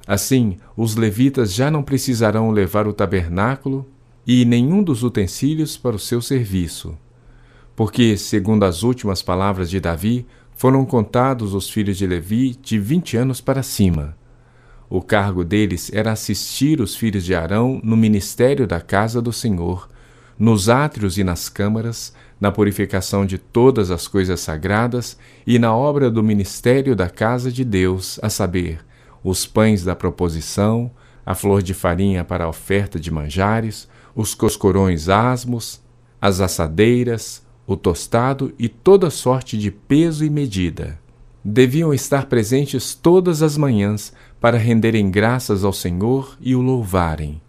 Assim, 0.06 0.58
os 0.75 0.98
levitas 0.98 1.53
já 1.53 1.72
não 1.72 1.82
precisarão 1.82 2.51
levar 2.51 2.89
o 2.89 2.94
tabernáculo 2.94 3.88
e 4.27 4.44
nenhum 4.44 4.84
dos 4.84 5.01
utensílios 5.01 5.77
para 5.77 5.96
o 5.96 6.00
seu 6.00 6.22
serviço. 6.22 6.98
Porque, 7.74 8.18
segundo 8.18 8.65
as 8.65 8.84
últimas 8.84 9.22
palavras 9.22 9.70
de 9.70 9.80
Davi, 9.80 10.27
foram 10.56 10.86
contados 10.86 11.53
os 11.53 11.70
filhos 11.70 11.98
de 11.98 12.06
Levi 12.06 12.53
de 12.62 12.77
vinte 12.77 13.15
anos 13.15 13.39
para 13.39 13.63
cima. 13.63 14.18
O 14.89 15.01
cargo 15.01 15.46
deles 15.46 15.89
era 15.94 16.12
assistir 16.12 16.82
os 16.82 16.98
filhos 16.98 17.24
de 17.24 17.34
Arão 17.34 17.80
no 17.82 17.96
ministério 17.96 18.68
da 18.68 18.82
casa 18.82 19.22
do 19.22 19.32
Senhor, 19.32 19.88
nos 20.38 20.68
átrios 20.68 21.18
e 21.18 21.24
nas 21.24 21.48
câmaras, 21.48 22.13
na 22.43 22.51
purificação 22.51 23.25
de 23.25 23.38
todas 23.38 23.89
as 23.89 24.05
coisas 24.05 24.41
sagradas 24.41 25.17
e 25.47 25.57
na 25.57 25.73
obra 25.73 26.12
do 26.12 26.21
ministério 26.21 26.93
da 26.93 27.07
casa 27.07 27.50
de 27.50 27.63
Deus, 27.63 28.19
a 28.21 28.29
saber, 28.29 28.81
os 29.23 29.45
pães 29.45 29.85
da 29.85 29.95
proposição, 29.95 30.91
a 31.25 31.33
flor 31.33 31.63
de 31.63 31.73
farinha 31.73 32.21
para 32.21 32.43
a 32.43 32.50
oferta 32.50 33.00
de 33.00 33.09
manjares, 33.09 33.88
os 34.13 34.35
coscorões 34.35 35.07
asmos, 35.07 35.81
as 36.21 36.41
assadeiras, 36.41 37.41
o 37.65 37.77
tostado 37.77 38.53
e 38.59 38.67
toda 38.67 39.09
sorte 39.09 39.57
de 39.57 39.71
peso 39.71 40.25
e 40.25 40.29
medida. 40.29 41.00
Deviam 41.45 41.93
estar 41.93 42.25
presentes 42.25 42.93
todas 42.93 43.41
as 43.41 43.55
manhãs 43.55 44.12
para 44.41 44.57
renderem 44.57 45.09
graças 45.09 45.63
ao 45.63 45.71
Senhor 45.71 46.38
e 46.41 46.57
o 46.57 46.62
louvarem, 46.62 47.41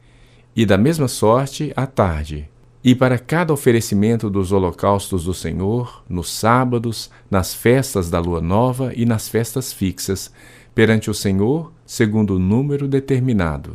e 0.54 0.64
da 0.64 0.78
mesma 0.78 1.08
sorte 1.08 1.72
à 1.74 1.84
tarde 1.84 2.48
e 2.84 2.94
para 2.94 3.18
cada 3.18 3.50
oferecimento 3.50 4.28
dos 4.28 4.52
holocaustos 4.52 5.24
do 5.24 5.32
Senhor, 5.32 6.04
nos 6.06 6.30
sábados, 6.30 7.10
nas 7.30 7.54
festas 7.54 8.10
da 8.10 8.20
lua 8.20 8.42
nova 8.42 8.92
e 8.94 9.06
nas 9.06 9.26
festas 9.26 9.72
fixas, 9.72 10.30
perante 10.74 11.08
o 11.08 11.14
Senhor, 11.14 11.72
segundo 11.86 12.36
o 12.36 12.38
número 12.38 12.86
determinado. 12.86 13.74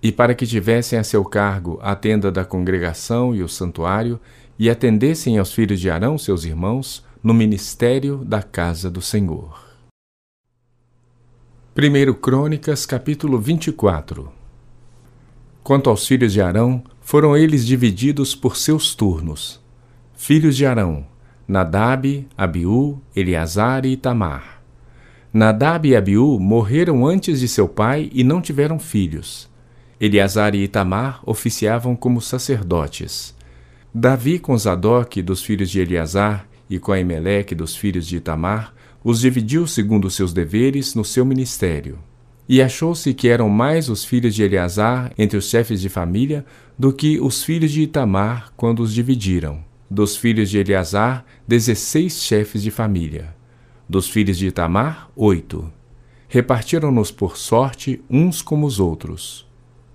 E 0.00 0.12
para 0.12 0.36
que 0.36 0.46
tivessem 0.46 0.96
a 1.00 1.02
seu 1.02 1.24
cargo 1.24 1.80
a 1.82 1.96
tenda 1.96 2.30
da 2.30 2.44
congregação 2.44 3.34
e 3.34 3.42
o 3.42 3.48
santuário, 3.48 4.20
e 4.56 4.70
atendessem 4.70 5.38
aos 5.38 5.52
filhos 5.52 5.80
de 5.80 5.90
Arão, 5.90 6.16
seus 6.16 6.44
irmãos, 6.44 7.04
no 7.20 7.34
ministério 7.34 8.18
da 8.18 8.40
casa 8.40 8.88
do 8.88 9.00
Senhor. 9.00 9.60
1 11.76 12.14
Crônicas, 12.14 12.86
capítulo 12.86 13.40
24 13.40 14.41
Quanto 15.72 15.88
aos 15.88 16.06
filhos 16.06 16.34
de 16.34 16.42
Arão, 16.42 16.84
foram 17.00 17.34
eles 17.34 17.64
divididos 17.64 18.34
por 18.34 18.58
seus 18.58 18.94
turnos. 18.94 19.58
Filhos 20.14 20.54
de 20.54 20.66
Arão: 20.66 21.06
Nadab, 21.48 22.28
Abiú, 22.36 23.00
Eleazar 23.16 23.86
e 23.86 23.92
Itamar. 23.92 24.62
Nadab 25.32 25.88
e 25.88 25.96
Abiú 25.96 26.38
morreram 26.38 27.06
antes 27.06 27.40
de 27.40 27.48
seu 27.48 27.66
pai 27.66 28.10
e 28.12 28.22
não 28.22 28.42
tiveram 28.42 28.78
filhos. 28.78 29.48
Eleazar 29.98 30.54
e 30.54 30.64
Itamar 30.64 31.22
oficiavam 31.24 31.96
como 31.96 32.20
sacerdotes. 32.20 33.34
Davi 33.94 34.38
com 34.38 34.54
Zadok 34.58 35.22
dos 35.22 35.42
filhos 35.42 35.70
de 35.70 35.80
Eleazar 35.80 36.46
e 36.68 36.78
com 36.78 36.92
Aimeleque 36.92 37.54
dos 37.54 37.74
filhos 37.74 38.06
de 38.06 38.18
Itamar 38.18 38.74
os 39.02 39.20
dividiu 39.20 39.66
segundo 39.66 40.10
seus 40.10 40.34
deveres 40.34 40.94
no 40.94 41.02
seu 41.02 41.24
ministério. 41.24 41.98
E 42.48 42.60
achou-se 42.60 43.14
que 43.14 43.28
eram 43.28 43.48
mais 43.48 43.88
os 43.88 44.04
filhos 44.04 44.34
de 44.34 44.42
Eleazar 44.42 45.12
entre 45.16 45.36
os 45.36 45.48
chefes 45.48 45.80
de 45.80 45.88
família 45.88 46.44
do 46.78 46.92
que 46.92 47.20
os 47.20 47.44
filhos 47.44 47.70
de 47.70 47.82
Itamar 47.82 48.52
quando 48.56 48.80
os 48.80 48.92
dividiram. 48.92 49.62
Dos 49.88 50.16
filhos 50.16 50.50
de 50.50 50.58
Eleazar, 50.58 51.24
dezesseis 51.46 52.22
chefes 52.22 52.62
de 52.62 52.70
família. 52.70 53.34
Dos 53.88 54.08
filhos 54.08 54.38
de 54.38 54.48
Itamar, 54.48 55.10
oito. 55.14 55.70
Repartiram-nos 56.28 57.10
por 57.10 57.36
sorte 57.36 58.02
uns 58.08 58.40
como 58.40 58.66
os 58.66 58.80
outros. 58.80 59.46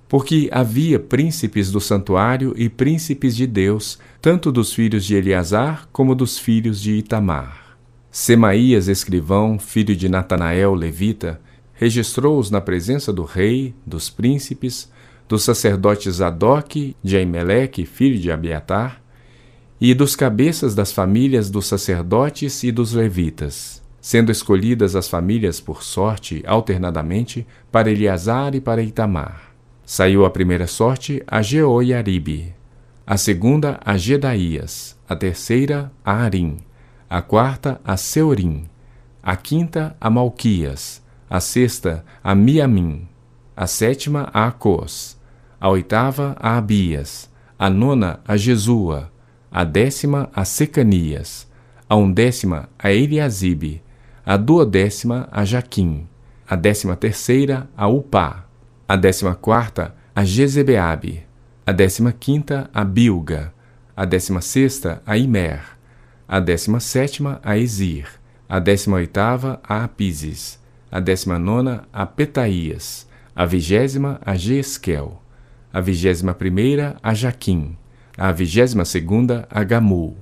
Porque 0.08 0.48
havia 0.52 1.00
príncipes 1.00 1.70
do 1.70 1.82
santuário 1.82 2.54
e 2.56 2.70
príncipes 2.70 3.36
de 3.36 3.46
Deus, 3.46 4.00
tanto 4.22 4.52
dos 4.52 4.74
filhos 4.74 5.04
de 5.04 5.16
Eleazar 5.16 5.90
como 5.92 6.16
dos 6.16 6.40
filhos 6.40 6.80
de 6.80 6.94
Itamar. 6.94 7.78
Semaías, 8.10 8.88
escrivão, 8.88 9.60
filho 9.60 9.96
de 9.96 10.08
Natanael, 10.08 10.74
levita, 10.74 11.42
registrou-os 11.78 12.52
na 12.52 12.60
presença 12.60 13.14
do 13.14 13.24
rei, 13.24 13.74
dos 13.86 14.10
príncipes, 14.10 14.92
dos 15.30 15.44
sacerdotes 15.44 16.16
Zadok, 16.16 16.96
de 17.04 17.18
Aimeleque, 17.18 17.86
filho 17.86 18.20
de 18.20 18.32
Abiatar, 18.32 19.02
e 19.80 19.94
dos 19.94 20.16
cabeças 20.16 20.74
das 20.74 20.92
famílias 20.92 21.52
dos 21.52 21.68
sacerdotes 21.68 22.64
e 22.64 22.72
dos 22.72 22.94
levitas. 22.94 23.82
sendo 24.08 24.32
escolhidas 24.32 24.96
as 24.96 25.10
famílias 25.10 25.60
por 25.60 25.84
sorte 25.84 26.42
alternadamente 26.48 27.46
para 27.70 27.92
Eleazar 27.92 28.56
e 28.56 28.62
para 28.62 28.82
Itamar. 28.82 29.52
Saiu 29.86 30.24
a 30.24 30.30
primeira 30.30 30.66
sorte 30.66 31.22
a 31.28 31.42
Jeoiaribe, 31.42 32.54
a 33.06 33.18
segunda 33.18 33.80
a 33.84 33.98
Gedaías, 33.98 34.98
a 35.10 35.14
terceira 35.14 35.92
a 36.06 36.14
Arim, 36.14 36.58
a 37.10 37.22
quarta 37.22 37.82
a 37.84 37.98
Seorim, 37.98 38.70
a 39.22 39.36
quinta 39.36 39.94
a 40.00 40.10
Malquias, 40.10 41.02
a 41.30 41.40
sexta 41.40 42.06
a 42.24 42.34
Miamim, 42.34 43.08
a 43.56 43.68
sétima 43.68 44.30
a 44.34 44.48
Acos, 44.48 45.18
a 45.60 45.70
oitava 45.70 46.36
a 46.40 46.58
Abias, 46.58 47.30
a 47.58 47.70
nona 47.70 48.20
a 48.28 48.38
Jesua, 48.38 49.12
a 49.52 49.64
décima 49.64 50.30
a 50.34 50.46
Secanias, 50.46 51.48
a 51.90 51.96
undécima 51.96 52.70
a 52.78 52.92
Eliasibe, 52.92 53.82
a 54.26 54.38
duodécima 54.38 55.28
a 55.32 55.44
Jaquim, 55.44 56.08
a 56.48 56.56
décima 56.56 56.96
terceira 56.96 57.68
a 57.76 57.88
Upá, 57.88 58.46
a 58.88 58.96
décima 58.96 59.36
quarta 59.36 59.96
a 60.16 60.24
Jezebeabe, 60.24 61.24
a 61.66 61.74
décima 61.74 62.14
quinta 62.14 62.70
a 62.74 62.84
Bilga, 62.84 63.54
a 63.96 64.06
décima 64.06 64.42
sexta 64.42 65.02
a 65.06 65.18
Imer, 65.18 65.78
a 66.28 66.40
décima 66.40 66.80
sétima 66.80 67.40
a 67.44 67.58
Ezir, 67.58 68.08
a 68.48 68.60
décima 68.60 68.98
oitava 68.98 69.60
a 69.68 69.84
Apises, 69.84 70.60
a 70.92 71.00
décima 71.00 71.38
nona 71.38 71.84
a 71.92 72.06
Petaías, 72.06 73.08
a 73.36 73.46
vigésima 73.46 74.20
a 74.26 74.36
Jeesquel, 74.36 75.22
a 75.72 75.82
vigésima 75.82 76.34
primeira 76.34 76.98
a 77.04 77.14
Jaquim, 77.14 77.78
a 78.18 78.32
vigésima 78.32 78.86
segunda 78.86 79.48
a 79.50 79.64
Gamul, 79.64 80.16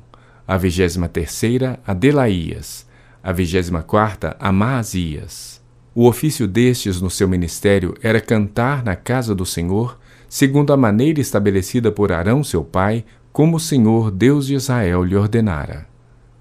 a 0.47 0.57
vigésima 0.57 1.07
terceira 1.07 1.79
a 1.85 1.93
Delaías, 1.93 2.85
a 3.23 3.31
vigésima 3.31 3.81
quarta 3.81 4.35
a 4.39 4.51
Maazias. 4.51 5.63
O 5.93 6.07
ofício 6.07 6.45
destes 6.45 6.99
no 6.99 7.09
seu 7.09 7.27
ministério 7.27 7.95
era 8.03 8.19
cantar 8.19 8.83
na 8.83 8.95
casa 8.95 9.33
do 9.33 9.45
Senhor, 9.45 9.97
segundo 10.27 10.73
a 10.73 10.77
maneira 10.77 11.21
estabelecida 11.21 11.91
por 11.91 12.11
Arão 12.11 12.43
seu 12.43 12.65
pai, 12.65 13.05
como 13.31 13.57
o 13.57 13.59
Senhor 13.59 14.11
Deus 14.11 14.47
de 14.47 14.55
Israel 14.55 15.03
lhe 15.03 15.15
ordenara. 15.15 15.87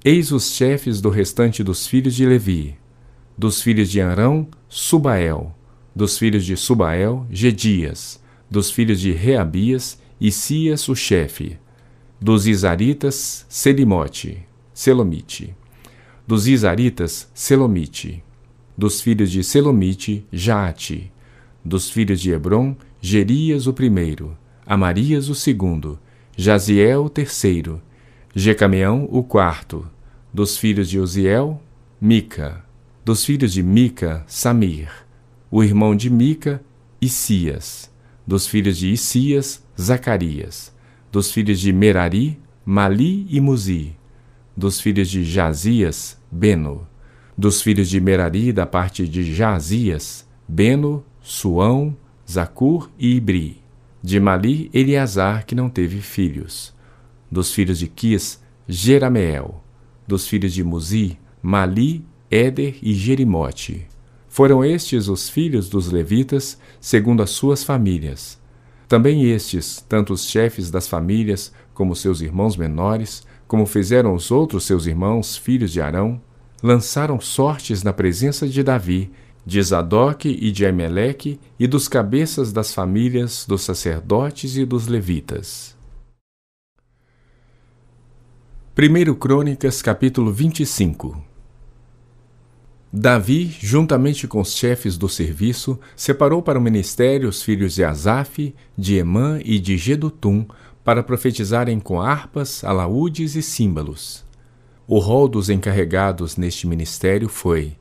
Eis 0.05 0.33
os 0.33 0.51
chefes 0.51 1.01
do 1.01 1.09
restante 1.09 1.63
dos 1.63 1.87
filhos 1.87 2.15
de 2.15 2.27
Levi. 2.27 2.77
Dos 3.37 3.61
filhos 3.61 3.91
de 3.91 4.01
Arão, 4.01 4.49
Subael. 4.69 5.55
Dos 5.95 6.19
filhos 6.19 6.45
de 6.45 6.57
Subael, 6.57 7.27
Gedias. 7.31 8.23
Dos 8.51 8.71
filhos 8.71 9.01
de 9.01 9.13
Reabias, 9.13 9.99
Isias 10.21 10.89
o 10.89 10.95
chefe, 10.95 11.59
dos 12.21 12.47
Isaritas, 12.47 13.45
Selimote, 13.49 14.47
Selomite, 14.73 15.55
dos 16.27 16.47
Isaritas, 16.47 17.29
Selomite, 17.35 18.23
dos 18.79 19.01
filhos 19.01 19.31
de 19.31 19.43
Selomite, 19.43 20.25
Jaate, 20.33 21.13
dos 21.65 21.91
filhos 21.91 22.21
de 22.21 22.31
Hebron, 22.31 22.77
Gerias 23.01 23.67
o 23.67 23.73
primeiro, 23.73 24.35
Amarias 24.65 25.29
o 25.29 25.35
segundo, 25.35 25.99
Jaziel 26.37 27.05
o 27.05 27.11
terceiro, 27.11 27.83
Jecameão 28.35 29.09
o 29.11 29.23
quarto, 29.23 29.87
dos 30.33 30.57
filhos 30.57 30.89
de 30.89 30.99
Uziel, 30.99 31.61
Mica, 32.01 32.65
dos 33.05 33.23
filhos 33.23 33.53
de 33.53 33.63
Mica, 33.63 34.25
Samir, 34.27 34.89
o 35.51 35.63
irmão 35.63 35.95
de 35.95 36.09
Mica, 36.09 36.63
Isias, 36.99 37.93
dos 38.27 38.47
filhos 38.47 38.79
de 38.79 38.91
Isias, 38.91 39.63
Zacarias, 39.79 40.75
dos 41.13 41.31
filhos 41.31 41.61
de 41.61 41.71
Merari, 41.71 42.41
Mali 42.65 43.27
e 43.29 43.43
Muzi, 43.43 43.95
dos 44.57 44.81
filhos 44.81 45.11
de 45.11 45.23
Jazias, 45.23 46.19
Beno, 46.33 46.89
dos 47.37 47.61
filhos 47.61 47.91
de 47.91 48.01
Merari 48.01 48.55
da 48.55 48.65
parte 48.65 49.07
de 49.07 49.35
Jazias, 49.35 50.27
Beno, 50.49 51.05
Suão, 51.21 51.95
Zacur 52.31 52.91
e 52.99 53.17
Ibri, 53.17 53.63
de 54.03 54.19
Mali, 54.19 54.71
Eleazar, 54.73 55.45
que 55.45 55.55
não 55.55 55.69
teve 55.69 56.01
filhos, 56.01 56.73
dos 57.31 57.53
filhos 57.53 57.79
de 57.79 57.87
Quis, 57.87 58.43
Jerameel, 58.67 59.63
dos 60.09 60.27
filhos 60.27 60.55
de 60.55 60.65
Muzi, 60.65 61.19
Mali, 61.43 62.03
Éder 62.35 62.79
e 62.83 62.93
Jerimote, 62.93 63.87
foram 64.29 64.65
estes 64.65 65.07
os 65.07 65.29
filhos 65.29 65.69
dos 65.69 65.93
levitas, 65.93 66.59
segundo 66.81 67.23
as 67.23 67.31
suas 67.31 67.63
famílias. 67.63 68.41
Também 68.89 69.31
estes, 69.31 69.85
tanto 69.89 70.13
os 70.13 70.29
chefes 70.29 70.69
das 70.69 70.89
famílias, 70.89 71.53
como 71.73 71.95
seus 71.95 72.21
irmãos 72.21 72.57
menores, 72.57 73.25
como 73.47 73.65
fizeram 73.67 74.13
os 74.13 74.33
outros 74.33 74.65
seus 74.65 74.85
irmãos, 74.85 75.37
filhos 75.37 75.71
de 75.71 75.81
Arão, 75.81 76.21
lançaram 76.61 77.21
sortes 77.21 77.85
na 77.85 77.93
presença 77.93 78.49
de 78.49 78.65
Davi, 78.65 79.13
de 79.47 79.63
Zadok 79.63 80.29
e 80.29 80.51
de 80.51 80.65
Emeleque 80.65 81.39
e 81.57 81.69
dos 81.69 81.87
cabeças 81.87 82.53
das 82.53 82.75
famílias 82.75 83.47
dos 83.47 83.63
sacerdotes 83.63 84.57
e 84.57 84.65
dos 84.65 84.89
levitas. 84.89 85.77
1 88.77 89.15
Crônicas 89.15 89.81
capítulo 89.81 90.33
25 90.33 91.34
Davi, 92.97 93.53
juntamente 93.61 94.29
com 94.29 94.41
os 94.41 94.55
chefes 94.55 94.97
do 94.97 95.09
serviço, 95.09 95.81
separou 95.97 96.41
para 96.41 96.57
o 96.57 96.63
ministério 96.63 97.29
os 97.29 97.43
filhos 97.43 97.75
de 97.75 97.83
Asaf, 97.83 98.55
de 98.79 98.95
Emã 98.95 99.41
e 99.45 99.59
de 99.59 99.77
Gedutum, 99.77 100.47
para 100.85 101.03
profetizarem 101.03 101.81
com 101.81 102.01
harpas, 102.01 102.63
alaúdes 102.63 103.35
e 103.35 103.43
símbolos. 103.43 104.25
O 104.87 105.01
rol 105.01 105.27
dos 105.27 105.51
encarregados 105.51 106.37
neste 106.37 106.69
ministério 106.69 107.29
foi: 107.29 107.73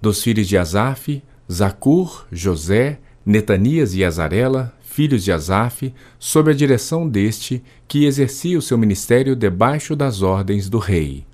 dos 0.00 0.22
filhos 0.22 0.46
de 0.46 0.56
Asaf, 0.56 1.20
Zacur, 1.50 2.24
José, 2.30 3.00
Netanias 3.26 3.96
e 3.96 4.04
Azarela, 4.04 4.72
filhos 4.80 5.24
de 5.24 5.32
Asaf, 5.32 5.92
sob 6.20 6.52
a 6.52 6.54
direção 6.54 7.08
deste, 7.08 7.64
que 7.88 8.04
exercia 8.04 8.56
o 8.56 8.62
seu 8.62 8.78
ministério 8.78 9.34
debaixo 9.34 9.96
das 9.96 10.22
ordens 10.22 10.68
do 10.68 10.78
rei. 10.78 11.26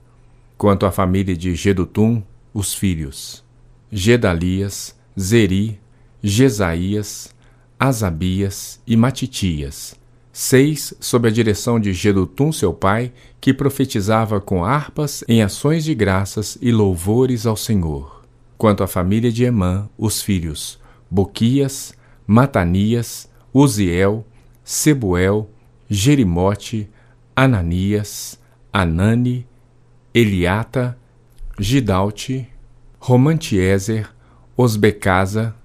Quanto 0.57 0.87
à 0.87 0.91
família 0.91 1.37
de 1.37 1.55
Gedutum, 1.55 2.23
os 2.59 2.75
filhos 2.75 3.45
Gedalias, 3.89 4.99
Zeri, 5.19 5.79
Jesaías, 6.21 7.33
Asabias 7.79 8.83
e 8.85 8.97
Matitias, 8.97 9.95
seis 10.33 10.93
sob 10.99 11.29
a 11.29 11.31
direção 11.31 11.79
de 11.79 11.93
Gedutum 11.93 12.51
seu 12.51 12.75
pai, 12.75 13.13
que 13.41 13.55
profetizava 13.55 14.41
com 14.41 14.65
harpas 14.65 15.23
em 15.29 15.41
ações 15.41 15.85
de 15.85 15.95
graças 15.95 16.59
e 16.61 16.73
louvores 16.73 17.47
ao 17.47 17.57
Senhor. 17.57 18.25
Quanto 18.59 18.83
à 18.83 18.89
família 18.89 19.31
de 19.31 19.45
Emã, 19.45 19.89
os 19.97 20.21
filhos 20.21 20.81
Boquias, 21.09 21.95
Matanias, 22.27 23.31
Uziel, 23.55 24.27
Sebuel, 24.65 25.49
Jerimote, 25.89 26.91
Ananias, 27.37 28.37
Anani, 28.73 29.47
Eliata, 30.13 30.99
Gidalte, 31.61 32.47
Romantiezer, 33.01 34.09
Osbecasa, 34.57 35.57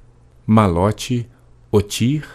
Malote, 0.45 1.29
Otir 1.71 2.25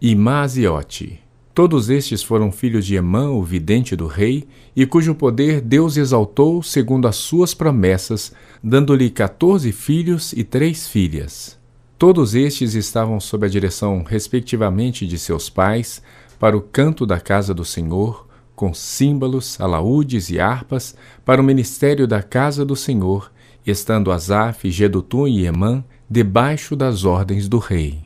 e 0.00 0.14
Maaziote. 0.14 1.20
Todos 1.52 1.90
estes 1.90 2.22
foram 2.22 2.52
filhos 2.52 2.86
de 2.86 2.94
Emã, 2.94 3.28
o 3.30 3.42
vidente 3.42 3.96
do 3.96 4.06
rei, 4.06 4.46
e 4.74 4.86
cujo 4.86 5.16
poder 5.16 5.60
Deus 5.60 5.96
exaltou 5.96 6.62
segundo 6.62 7.08
as 7.08 7.16
suas 7.16 7.52
promessas, 7.52 8.32
dando-lhe 8.62 9.10
quatorze 9.10 9.72
filhos 9.72 10.32
e 10.32 10.44
três 10.44 10.86
filhas. 10.86 11.58
Todos 11.98 12.36
estes 12.36 12.74
estavam 12.74 13.18
sob 13.18 13.46
a 13.46 13.50
direção, 13.50 14.04
respectivamente, 14.04 15.08
de 15.08 15.18
seus 15.18 15.50
pais, 15.50 16.00
para 16.38 16.56
o 16.56 16.60
canto 16.60 17.04
da 17.04 17.18
casa 17.18 17.52
do 17.52 17.64
Senhor, 17.64 18.28
com 18.62 18.72
símbolos, 18.72 19.60
alaúdes 19.60 20.30
e 20.30 20.38
harpas, 20.38 20.94
para 21.24 21.40
o 21.40 21.44
ministério 21.44 22.06
da 22.06 22.22
casa 22.22 22.64
do 22.64 22.76
Senhor, 22.76 23.32
estando 23.66 24.12
Asaf, 24.12 24.70
Gedutum 24.70 25.26
e 25.26 25.44
Emã 25.44 25.82
debaixo 26.08 26.76
das 26.76 27.04
ordens 27.04 27.48
do 27.48 27.58
rei. 27.58 28.04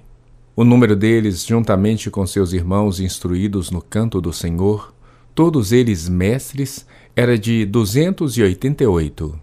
O 0.57 0.65
número 0.65 0.97
deles, 0.97 1.45
juntamente 1.45 2.11
com 2.11 2.27
seus 2.27 2.55
irmãos 2.55 3.01
instruídos 3.01 3.71
no 3.71 3.83
canto 3.83 4.19
do 4.19 4.33
Senhor, 4.33 4.95
todos 5.35 5.73
eles 5.73 6.09
mestres, 6.09 6.87
era 7.15 7.39
de 7.39 7.67
duzentos 7.67 8.39
e 8.39 8.43
oitenta 8.43 8.83
e 8.83 8.87
oito. 8.87 9.39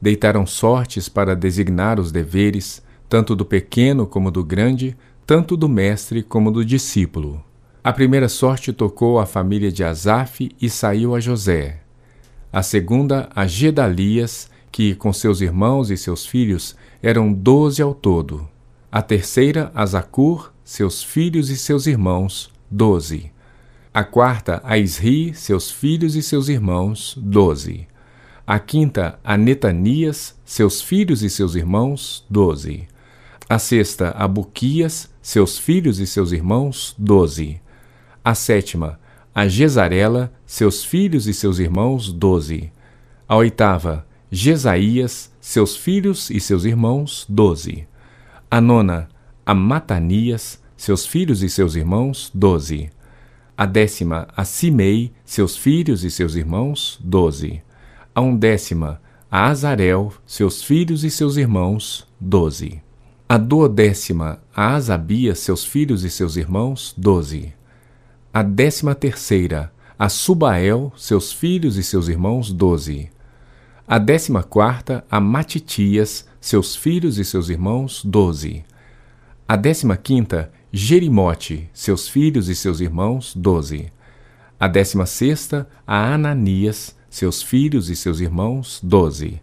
Deitaram 0.00 0.46
sortes 0.46 1.10
para 1.10 1.36
designar 1.36 2.00
os 2.00 2.10
deveres, 2.10 2.82
tanto 3.06 3.36
do 3.36 3.44
pequeno 3.44 4.06
como 4.06 4.30
do 4.30 4.42
grande, 4.42 4.96
tanto 5.26 5.58
do 5.58 5.68
mestre 5.68 6.22
como 6.22 6.50
do 6.50 6.64
discípulo. 6.64 7.44
A 7.84 7.92
primeira 7.92 8.30
sorte 8.30 8.72
tocou 8.72 9.18
a 9.18 9.26
família 9.26 9.70
de 9.70 9.84
Asaf 9.84 10.50
e 10.58 10.70
saiu 10.70 11.14
a 11.14 11.20
José. 11.20 11.82
A 12.50 12.62
segunda 12.62 13.28
a 13.36 13.46
Gedalias, 13.46 14.48
que 14.72 14.94
com 14.94 15.12
seus 15.12 15.42
irmãos 15.42 15.90
e 15.90 15.96
seus 15.98 16.24
filhos 16.24 16.74
eram 17.02 17.30
doze 17.30 17.82
ao 17.82 17.92
todo. 17.92 18.48
A 18.90 19.02
terceira 19.02 19.70
a 19.74 19.84
Zacur, 19.84 20.50
seus 20.64 21.02
filhos 21.02 21.50
e 21.50 21.58
seus 21.58 21.86
irmãos, 21.86 22.50
doze. 22.70 23.30
A 23.92 24.02
quarta 24.02 24.62
a 24.64 24.78
Isri, 24.78 25.34
seus 25.34 25.70
filhos 25.70 26.16
e 26.16 26.22
seus 26.22 26.48
irmãos, 26.48 27.14
doze. 27.20 27.86
A 28.46 28.58
quinta, 28.58 29.18
a 29.22 29.36
Netanias, 29.36 30.34
seus 30.42 30.80
filhos 30.80 31.22
e 31.22 31.28
seus 31.28 31.54
irmãos, 31.54 32.24
doze. 32.30 32.88
A 33.46 33.58
sexta, 33.58 34.08
a 34.16 34.26
Buquias, 34.26 35.10
seus 35.20 35.58
filhos 35.58 35.98
e 35.98 36.06
seus 36.06 36.32
irmãos, 36.32 36.94
doze. 36.96 37.60
A 38.24 38.34
sétima, 38.34 38.98
a 39.34 39.46
Gesarela, 39.46 40.32
seus 40.46 40.82
filhos 40.82 41.26
e 41.26 41.34
seus 41.34 41.58
irmãos, 41.58 42.10
doze. 42.10 42.72
A 43.28 43.36
oitava, 43.36 44.06
Jesaías, 44.30 45.30
seus 45.38 45.76
filhos 45.76 46.30
e 46.30 46.40
seus 46.40 46.64
irmãos, 46.64 47.26
doze. 47.28 47.86
A 48.50 48.62
nona, 48.62 49.10
a 49.44 49.54
Matanias, 49.54 50.58
seus 50.74 51.06
filhos 51.06 51.42
e 51.42 51.50
seus 51.50 51.74
irmãos, 51.74 52.30
doze. 52.34 52.88
A 53.54 53.66
décima, 53.66 54.26
a 54.34 54.42
Simei, 54.42 55.12
seus 55.22 55.54
filhos 55.54 56.02
e 56.02 56.10
seus 56.10 56.34
irmãos, 56.34 56.98
doze. 57.04 57.62
A 58.14 58.22
undécima, 58.22 59.02
a 59.30 59.48
Azarel, 59.48 60.14
seus 60.24 60.62
filhos 60.62 61.04
e 61.04 61.10
seus 61.10 61.36
irmãos, 61.36 62.06
doze. 62.18 62.80
A 63.28 63.36
duodécima, 63.36 64.42
a 64.56 64.76
Asabias, 64.76 65.40
seus 65.40 65.62
filhos 65.62 66.04
e 66.04 66.10
seus 66.10 66.36
irmãos, 66.36 66.94
doze 66.96 67.52
a 68.34 68.42
décima 68.42 68.96
terceira, 68.96 69.72
a 69.96 70.08
Subael, 70.08 70.92
seus 70.96 71.32
filhos 71.32 71.76
e 71.76 71.84
seus 71.84 72.08
irmãos, 72.08 72.52
doze. 72.52 73.08
A 73.86 73.96
décima 73.96 74.42
quarta, 74.42 75.04
a 75.08 75.20
Matitias, 75.20 76.26
seus 76.40 76.74
filhos 76.74 77.16
e 77.16 77.24
seus 77.24 77.48
irmãos, 77.48 78.04
doze. 78.04 78.64
A 79.46 79.54
décima 79.54 79.96
quinta, 79.96 80.50
Jerimote, 80.72 81.70
seus 81.72 82.08
filhos 82.08 82.48
e 82.48 82.56
seus 82.56 82.80
irmãos, 82.80 83.32
doze. 83.36 83.92
A 84.58 84.66
décima 84.66 85.06
sexta, 85.06 85.68
a 85.86 86.12
Ananias, 86.12 86.96
seus 87.08 87.40
filhos 87.40 87.88
e 87.88 87.94
seus 87.94 88.18
irmãos, 88.18 88.80
doze. 88.82 89.40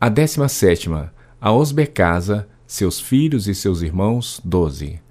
A 0.00 0.08
décima 0.08 0.48
sétima, 0.48 1.12
a 1.38 1.52
Osbecasa, 1.52 2.48
seus 2.66 2.98
filhos 2.98 3.46
e 3.46 3.54
seus 3.54 3.82
irmãos, 3.82 4.40
doze. 4.42 5.02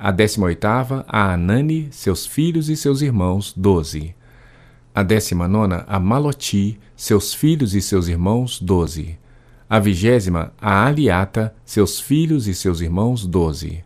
A 0.00 0.12
décima 0.12 0.46
oitava, 0.46 1.04
a 1.08 1.32
Anani, 1.32 1.88
seus 1.90 2.24
filhos 2.24 2.68
e 2.68 2.76
seus 2.76 3.02
irmãos, 3.02 3.52
doze. 3.56 4.14
A 4.94 5.02
décima 5.02 5.48
nona, 5.48 5.84
a 5.88 5.98
Maloti, 5.98 6.78
seus 6.94 7.34
filhos 7.34 7.74
e 7.74 7.82
seus 7.82 8.06
irmãos, 8.06 8.60
doze. 8.60 9.18
A 9.68 9.80
vigésima, 9.80 10.52
a 10.60 10.86
Aliata, 10.86 11.52
seus 11.64 11.98
filhos 11.98 12.46
e 12.46 12.54
seus 12.54 12.80
irmãos, 12.80 13.26
doze. 13.26 13.82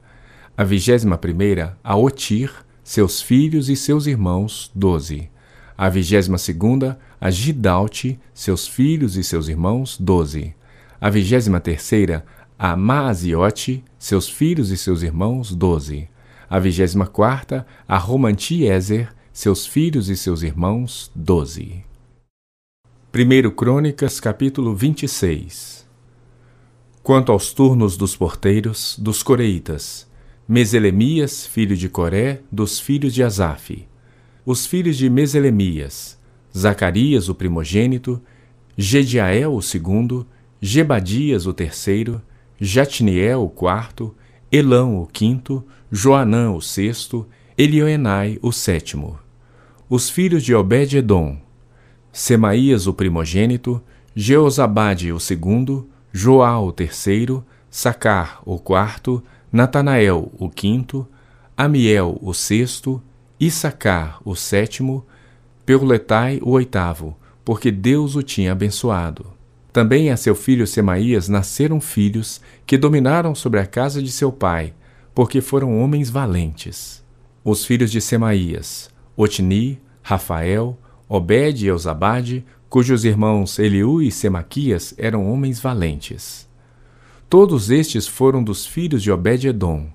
A 0.55 0.63
vigésima 0.65 1.17
primeira, 1.17 1.79
a 1.83 1.97
Otir, 1.97 2.53
seus 2.85 3.23
filhos 3.23 3.71
e 3.71 3.75
seus 3.75 4.07
irmãos, 4.07 4.71
doze. 4.75 5.31
A 5.79 5.89
vigésima 5.89 6.37
segunda, 6.37 6.99
a 7.19 7.31
Gidalte, 7.31 8.21
seus 8.35 8.69
filhos 8.69 9.17
e 9.17 9.25
seus 9.25 9.49
irmãos, 9.49 9.97
doze. 9.99 10.55
A 11.01 11.09
vigésima 11.09 11.59
terceira, 11.59 12.23
a 12.59 12.77
Maaziote, 12.77 13.83
seus 13.99 14.29
filhos 14.29 14.71
e 14.71 14.77
seus 14.77 15.03
irmãos, 15.03 15.55
doze. 15.55 16.09
A 16.49 16.59
vigésima 16.59 17.07
quarta, 17.07 17.67
a 17.89 17.97
Romantiezer, 17.97 19.13
seus 19.33 19.67
filhos 19.67 20.09
e 20.09 20.17
seus 20.17 20.43
irmãos, 20.43 21.11
doze. 21.15 21.85
1 23.15 23.51
Crônicas, 23.51 24.21
capítulo 24.21 24.75
26 24.75 25.87
Quanto 27.03 27.33
aos 27.33 27.53
turnos 27.53 27.97
dos 27.97 28.15
porteiros, 28.15 28.97
dos 28.99 29.23
coreitas, 29.23 30.09
Meselemias, 30.47 31.47
filho 31.47 31.77
de 31.77 31.89
Coré, 31.89 32.43
dos 32.51 32.79
filhos 32.79 33.13
de 33.13 33.23
Asaf, 33.23 33.89
os 34.47 34.67
filhos 34.67 34.97
de 34.97 35.11
Meselemias, 35.11 36.19
Zacarias, 36.57 37.29
o 37.29 37.35
primogênito, 37.35 38.23
Gediael, 38.77 39.55
o 39.55 39.63
segundo, 39.63 40.27
Gebadias, 40.61 41.47
o 41.47 41.53
terceiro, 41.53 42.23
Jatniel 42.65 43.43
o 43.43 43.51
quarto, 43.51 44.15
Elão 44.51 45.03
o 45.03 45.05
quinto, 45.05 45.65
Joanã 45.91 46.53
o 46.53 46.61
sexto, 46.61 47.27
Elioenai 47.59 48.39
o 48.41 48.53
sétimo. 48.53 49.19
Os 49.91 50.09
filhos 50.09 50.45
de 50.45 50.55
Obed-edom, 50.55 51.39
Semaías 52.13 52.87
o 52.87 52.95
primogênito, 52.95 53.83
Jeozabade 54.15 55.11
o 55.11 55.19
segundo, 55.19 55.91
Joá 56.13 56.61
o 56.61 56.71
terceiro, 56.71 57.45
Sacar 57.69 58.41
o 58.47 58.61
quarto, 58.61 59.21
Natanael 59.51 60.31
o 60.39 60.49
quinto, 60.49 61.05
Amiel 61.57 62.17
o 62.23 62.33
sexto, 62.33 63.03
Issacar 63.41 64.21
o 64.25 64.37
sétimo, 64.37 65.05
Peuletai 65.67 66.39
o 66.41 66.51
oitavo, 66.51 67.17
porque 67.45 67.73
Deus 67.73 68.15
o 68.15 68.23
tinha 68.23 68.53
abençoado. 68.53 69.43
Também 69.73 70.11
a 70.11 70.19
seu 70.19 70.35
filho 70.35 70.67
Semaías 70.67 71.29
nasceram 71.29 71.81
filhos 71.81 72.43
que 72.67 72.79
dominaram 72.79 73.35
sobre 73.35 73.61
a 73.61 73.67
casa 73.67 74.03
de 74.03 74.11
seu 74.11 74.33
pai, 74.33 74.75
porque 75.15 75.41
foram 75.41 75.81
homens 75.81 76.09
valentes. 76.09 77.05
Os 77.45 77.65
filhos 77.65 77.91
de 77.91 78.01
Semaías, 78.01 78.91
Otni, 79.17 79.81
Rafael, 80.03 80.79
Obed 81.09 81.65
e 81.65 81.69
Eusabade, 81.69 82.45
cujos 82.69 83.05
irmãos 83.05 83.59
Eliú 83.59 84.01
e 84.01 84.11
Semaquias 84.11 84.95
eram 84.97 85.31
homens 85.31 85.61
valentes. 85.61 86.49
Todos 87.29 87.71
estes 87.71 88.07
foram 88.07 88.43
dos 88.43 88.67
filhos 88.67 89.03
de 89.03 89.11
Obed-edom. 89.11 89.91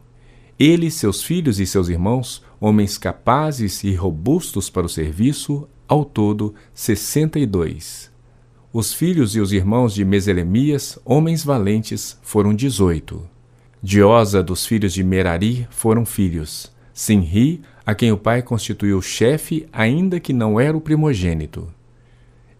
Ele, 0.59 0.89
seus 0.91 1.23
filhos 1.23 1.59
e 1.59 1.65
seus 1.65 1.87
irmãos, 1.87 2.43
homens 2.59 2.97
capazes 2.97 3.83
e 3.83 3.93
robustos 3.93 4.69
para 4.69 4.85
o 4.85 4.89
serviço, 4.89 5.67
ao 5.87 6.03
todo 6.03 6.53
sessenta 6.73 7.39
e 7.39 7.45
dois. 7.45 8.06
Os 8.79 8.93
filhos 8.93 9.35
e 9.35 9.39
os 9.39 9.51
irmãos 9.51 9.91
de 9.91 10.05
Meselemias, 10.05 10.99
homens 11.03 11.43
valentes, 11.43 12.15
foram 12.21 12.53
dezoito. 12.53 13.27
De 13.81 14.03
Osa 14.03 14.43
dos 14.43 14.67
filhos 14.67 14.93
de 14.93 15.03
Merari 15.03 15.67
foram 15.71 16.05
filhos. 16.05 16.71
Sinri, 16.93 17.63
a 17.83 17.95
quem 17.95 18.11
o 18.11 18.17
pai 18.19 18.43
constituiu 18.43 19.01
chefe, 19.01 19.67
ainda 19.73 20.19
que 20.19 20.31
não 20.31 20.59
era 20.59 20.77
o 20.77 20.79
primogênito. 20.79 21.67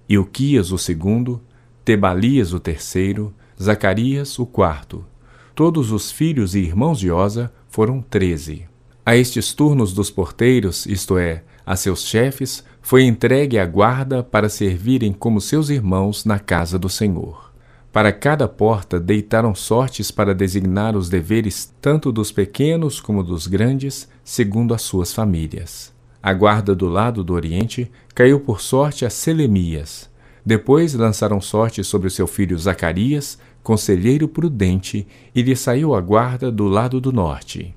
Ilquias 0.10 0.72
o 0.72 0.78
segundo, 0.80 1.40
Tebalias 1.86 2.52
o 2.52 2.60
terceiro, 2.60 3.32
Zacarias 3.62 4.40
o 4.40 4.46
quarto. 4.48 5.06
Todos 5.54 5.92
os 5.92 6.10
filhos 6.10 6.56
e 6.56 6.62
irmãos 6.62 6.98
de 6.98 7.12
Osa 7.12 7.54
foram 7.70 8.02
treze. 8.02 8.66
A 9.06 9.16
estes 9.16 9.54
turnos 9.54 9.94
dos 9.94 10.10
porteiros, 10.10 10.88
isto 10.88 11.16
é, 11.16 11.44
a 11.68 11.76
seus 11.76 12.06
chefes, 12.06 12.64
foi 12.82 13.04
entregue 13.04 13.60
a 13.60 13.66
guarda 13.66 14.24
para 14.24 14.48
servirem 14.48 15.12
como 15.12 15.42
seus 15.42 15.70
irmãos 15.70 16.24
na 16.24 16.40
casa 16.40 16.80
do 16.80 16.88
Senhor. 16.88 17.52
Para 17.92 18.14
cada 18.14 18.48
porta 18.48 18.98
deitaram 18.98 19.54
sortes 19.54 20.10
para 20.10 20.34
designar 20.34 20.96
os 20.96 21.10
deveres 21.10 21.74
tanto 21.82 22.10
dos 22.10 22.32
pequenos 22.32 23.02
como 23.02 23.22
dos 23.22 23.48
grandes, 23.48 24.08
segundo 24.24 24.74
as 24.74 24.82
suas 24.82 25.12
famílias. 25.12 25.94
A 26.24 26.32
guarda 26.32 26.74
do 26.74 26.88
lado 26.88 27.22
do 27.22 27.34
Oriente 27.34 27.92
caiu 28.16 28.40
por 28.40 28.62
sorte 28.62 29.06
a 29.06 29.10
Selemias. 29.10 30.10
Depois 30.46 30.94
lançaram 30.94 31.42
sorte 31.42 31.84
sobre 31.84 32.10
seu 32.10 32.28
filho 32.28 32.58
Zacarias, 32.58 33.38
conselheiro 33.62 34.30
prudente, 34.30 35.06
e 35.36 35.42
lhe 35.42 35.56
saiu 35.56 35.94
a 35.94 36.00
guarda 36.00 36.50
do 36.50 36.66
lado 36.66 37.02
do 37.02 37.12
norte. 37.12 37.76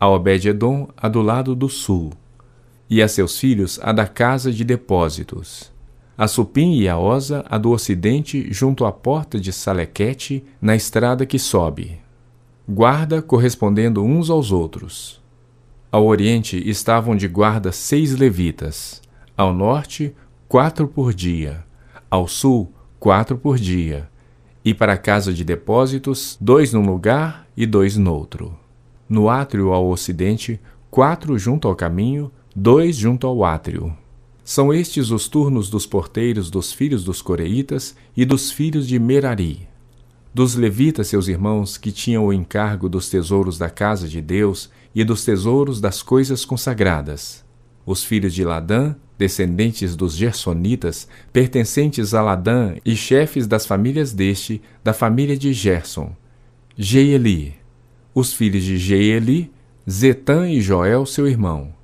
A 0.00 0.08
Obed-edom 0.08 0.88
a 0.96 1.08
do 1.08 1.20
lado 1.20 1.54
do 1.54 1.68
sul 1.68 2.12
e 2.88 3.02
a 3.02 3.08
seus 3.08 3.38
filhos 3.38 3.78
a 3.82 3.92
da 3.92 4.06
casa 4.06 4.52
de 4.52 4.64
depósitos. 4.64 5.70
A 6.16 6.26
Supim 6.26 6.78
e 6.80 6.88
a 6.88 6.98
Osa 6.98 7.44
a 7.48 7.58
do 7.58 7.70
ocidente 7.70 8.52
junto 8.52 8.84
à 8.84 8.90
porta 8.90 9.38
de 9.38 9.52
Salequete, 9.52 10.44
na 10.60 10.74
estrada 10.74 11.24
que 11.24 11.38
sobe. 11.38 12.00
Guarda 12.68 13.22
correspondendo 13.22 14.02
uns 14.02 14.28
aos 14.28 14.50
outros. 14.50 15.22
Ao 15.92 16.04
oriente 16.04 16.56
estavam 16.68 17.16
de 17.16 17.28
guarda 17.28 17.72
seis 17.72 18.16
levitas, 18.16 19.00
ao 19.36 19.54
norte, 19.54 20.14
quatro 20.48 20.88
por 20.88 21.14
dia, 21.14 21.64
ao 22.10 22.26
sul, 22.26 22.72
quatro 22.98 23.38
por 23.38 23.56
dia, 23.56 24.08
e 24.64 24.74
para 24.74 24.94
a 24.94 24.98
casa 24.98 25.32
de 25.32 25.44
depósitos, 25.44 26.36
dois 26.40 26.72
num 26.72 26.84
lugar 26.84 27.46
e 27.56 27.64
dois 27.64 27.96
noutro. 27.96 28.58
No 29.08 29.30
átrio 29.30 29.72
ao 29.72 29.88
ocidente, 29.88 30.60
quatro 30.90 31.38
junto 31.38 31.68
ao 31.68 31.76
caminho, 31.76 32.30
dois 32.60 32.96
junto 32.96 33.24
ao 33.24 33.44
átrio. 33.44 33.96
São 34.42 34.74
estes 34.74 35.12
os 35.12 35.28
turnos 35.28 35.70
dos 35.70 35.86
porteiros 35.86 36.50
dos 36.50 36.72
filhos 36.72 37.04
dos 37.04 37.22
coreitas 37.22 37.94
e 38.16 38.24
dos 38.24 38.50
filhos 38.50 38.88
de 38.88 38.98
Merari. 38.98 39.68
Dos 40.34 40.56
levitas, 40.56 41.06
seus 41.06 41.28
irmãos, 41.28 41.76
que 41.76 41.92
tinham 41.92 42.26
o 42.26 42.32
encargo 42.32 42.88
dos 42.88 43.08
tesouros 43.08 43.58
da 43.58 43.70
casa 43.70 44.08
de 44.08 44.20
Deus 44.20 44.70
e 44.92 45.04
dos 45.04 45.24
tesouros 45.24 45.80
das 45.80 46.02
coisas 46.02 46.44
consagradas. 46.44 47.44
Os 47.86 48.02
filhos 48.02 48.34
de 48.34 48.44
Ladã, 48.44 48.96
descendentes 49.16 49.94
dos 49.94 50.16
Gersonitas, 50.16 51.06
pertencentes 51.32 52.12
a 52.12 52.20
Ladã 52.20 52.74
e 52.84 52.96
chefes 52.96 53.46
das 53.46 53.66
famílias 53.66 54.12
deste, 54.12 54.60
da 54.82 54.92
família 54.92 55.36
de 55.36 55.52
Gerson. 55.52 56.10
Jeeli. 56.76 57.54
Os 58.12 58.32
filhos 58.32 58.64
de 58.64 58.78
Jeeli, 58.78 59.52
Zetã 59.88 60.48
e 60.50 60.60
Joel, 60.60 61.06
seu 61.06 61.28
irmão 61.28 61.77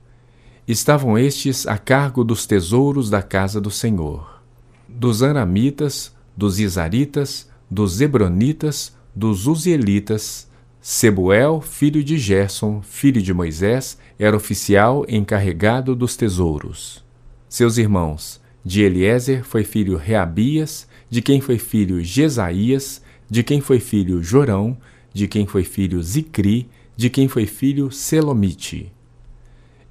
estavam 0.66 1.18
estes 1.18 1.66
a 1.66 1.76
cargo 1.76 2.24
dos 2.24 2.46
tesouros 2.46 3.10
da 3.10 3.22
casa 3.22 3.60
do 3.60 3.70
Senhor. 3.70 4.42
dos 4.88 5.22
Aramitas, 5.22 6.14
dos 6.36 6.60
Isaritas, 6.60 7.48
dos 7.70 8.00
Hebronitas, 8.00 8.96
dos 9.14 9.46
Uzielitas, 9.46 10.48
Sebuel, 10.80 11.60
filho 11.60 12.04
de 12.04 12.16
Gerson, 12.16 12.80
filho 12.82 13.20
de 13.20 13.34
Moisés, 13.34 13.98
era 14.18 14.36
oficial 14.36 15.04
encarregado 15.08 15.96
dos 15.96 16.16
tesouros. 16.16 17.02
Seus 17.48 17.78
irmãos, 17.78 18.40
de 18.64 18.82
Eliezer 18.82 19.44
foi 19.44 19.64
filho 19.64 19.96
Reabias, 19.96 20.86
de 21.10 21.20
quem 21.20 21.40
foi 21.40 21.58
filho 21.58 22.02
Jesaías, 22.02 23.02
de 23.28 23.42
quem 23.42 23.60
foi 23.60 23.80
filho 23.80 24.22
Jorão, 24.22 24.76
de 25.12 25.26
quem 25.26 25.46
foi 25.46 25.64
filho 25.64 26.02
Zicri, 26.02 26.68
de 26.96 27.10
quem 27.10 27.28
foi 27.28 27.46
filho 27.46 27.90
Selomite. 27.90 28.93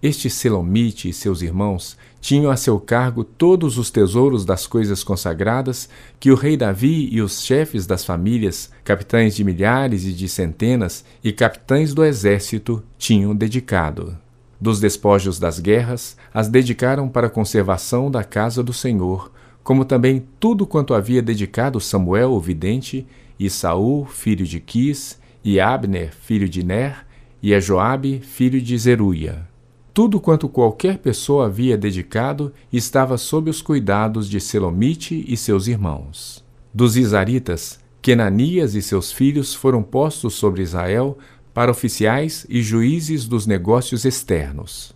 Este 0.03 0.29
Selomite 0.29 1.07
e 1.07 1.13
seus 1.13 1.41
irmãos 1.41 1.97
tinham 2.19 2.51
a 2.51 2.57
seu 2.57 2.77
cargo 2.77 3.23
todos 3.23 3.77
os 3.77 3.89
tesouros 3.89 4.43
das 4.43 4.67
coisas 4.67 5.01
consagradas 5.01 5.87
que 6.19 6.29
o 6.29 6.35
rei 6.35 6.57
Davi 6.57 7.07
e 7.09 7.21
os 7.21 7.41
chefes 7.41 7.87
das 7.87 8.03
famílias, 8.03 8.69
capitães 8.83 9.33
de 9.33 9.45
milhares 9.45 10.03
e 10.03 10.11
de 10.11 10.27
centenas 10.27 11.05
e 11.23 11.31
capitães 11.31 11.93
do 11.93 12.03
exército 12.03 12.83
tinham 12.97 13.33
dedicado. 13.33 14.17
Dos 14.59 14.81
despojos 14.81 15.39
das 15.39 15.57
guerras, 15.57 16.17
as 16.33 16.49
dedicaram 16.49 17.07
para 17.07 17.27
a 17.27 17.29
conservação 17.29 18.11
da 18.11 18.25
casa 18.25 18.61
do 18.61 18.73
Senhor, 18.73 19.31
como 19.63 19.85
também 19.85 20.25
tudo 20.37 20.67
quanto 20.67 20.93
havia 20.93 21.21
dedicado 21.21 21.79
Samuel 21.79 22.33
o 22.33 22.41
vidente, 22.41 23.07
e 23.39 23.49
Saul, 23.49 24.05
filho 24.05 24.45
de 24.45 24.59
Quis, 24.59 25.17
e 25.45 25.61
Abner, 25.61 26.13
filho 26.13 26.49
de 26.49 26.61
Ner, 26.61 27.05
e 27.41 27.53
a 27.53 27.59
Joabe, 27.61 28.19
filho 28.19 28.61
de 28.61 28.77
Zeruia. 28.77 29.52
Tudo 29.93 30.19
quanto 30.19 30.49
qualquer 30.49 30.97
pessoa 30.97 31.45
havia 31.45 31.77
dedicado 31.77 32.51
estava 32.71 33.15
sob 33.15 33.47
os 33.47 33.61
cuidados 33.61 34.27
de 34.27 34.39
Selomite 34.39 35.23
e 35.27 35.37
seus 35.37 35.67
irmãos. 35.67 36.43
Dos 36.73 36.97
Isaritas, 36.97 37.79
Kenanias 38.01 38.73
e 38.73 38.81
seus 38.81 39.11
filhos 39.11 39.53
foram 39.53 39.83
postos 39.83 40.33
sobre 40.33 40.63
Israel 40.63 41.15
para 41.53 41.69
oficiais 41.69 42.43
e 42.49 42.63
juízes 42.63 43.27
dos 43.27 43.45
negócios 43.45 44.03
externos. 44.03 44.95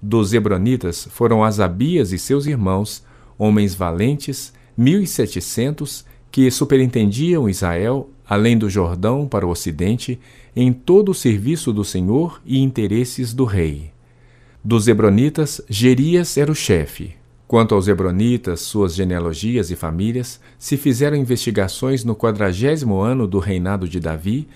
Dos 0.00 0.32
Hebronitas 0.32 1.06
foram 1.10 1.44
Asabias 1.44 2.10
e 2.10 2.18
seus 2.18 2.46
irmãos, 2.46 3.04
homens 3.36 3.74
valentes, 3.74 4.54
mil 4.74 5.02
e 5.02 5.06
setecentos, 5.06 6.02
que 6.32 6.50
superintendiam 6.50 7.46
Israel, 7.46 8.08
além 8.26 8.56
do 8.56 8.70
Jordão 8.70 9.28
para 9.28 9.46
o 9.46 9.50
ocidente, 9.50 10.18
em 10.56 10.72
todo 10.72 11.10
o 11.10 11.14
serviço 11.14 11.74
do 11.74 11.84
Senhor 11.84 12.40
e 12.46 12.58
interesses 12.58 13.34
do 13.34 13.44
rei. 13.44 13.89
Dos 14.62 14.86
Hebronitas, 14.88 15.62
Gerias 15.70 16.36
era 16.36 16.52
o 16.52 16.54
chefe. 16.54 17.14
Quanto 17.48 17.74
aos 17.74 17.88
Hebronitas, 17.88 18.60
suas 18.60 18.94
genealogias 18.94 19.70
e 19.70 19.74
famílias, 19.74 20.38
se 20.58 20.76
fizeram 20.76 21.16
investigações 21.16 22.04
no 22.04 22.14
quadragésimo 22.14 23.00
ano 23.00 23.26
do 23.26 23.38
reinado 23.38 23.88
de 23.88 23.98
Davi, 23.98 24.46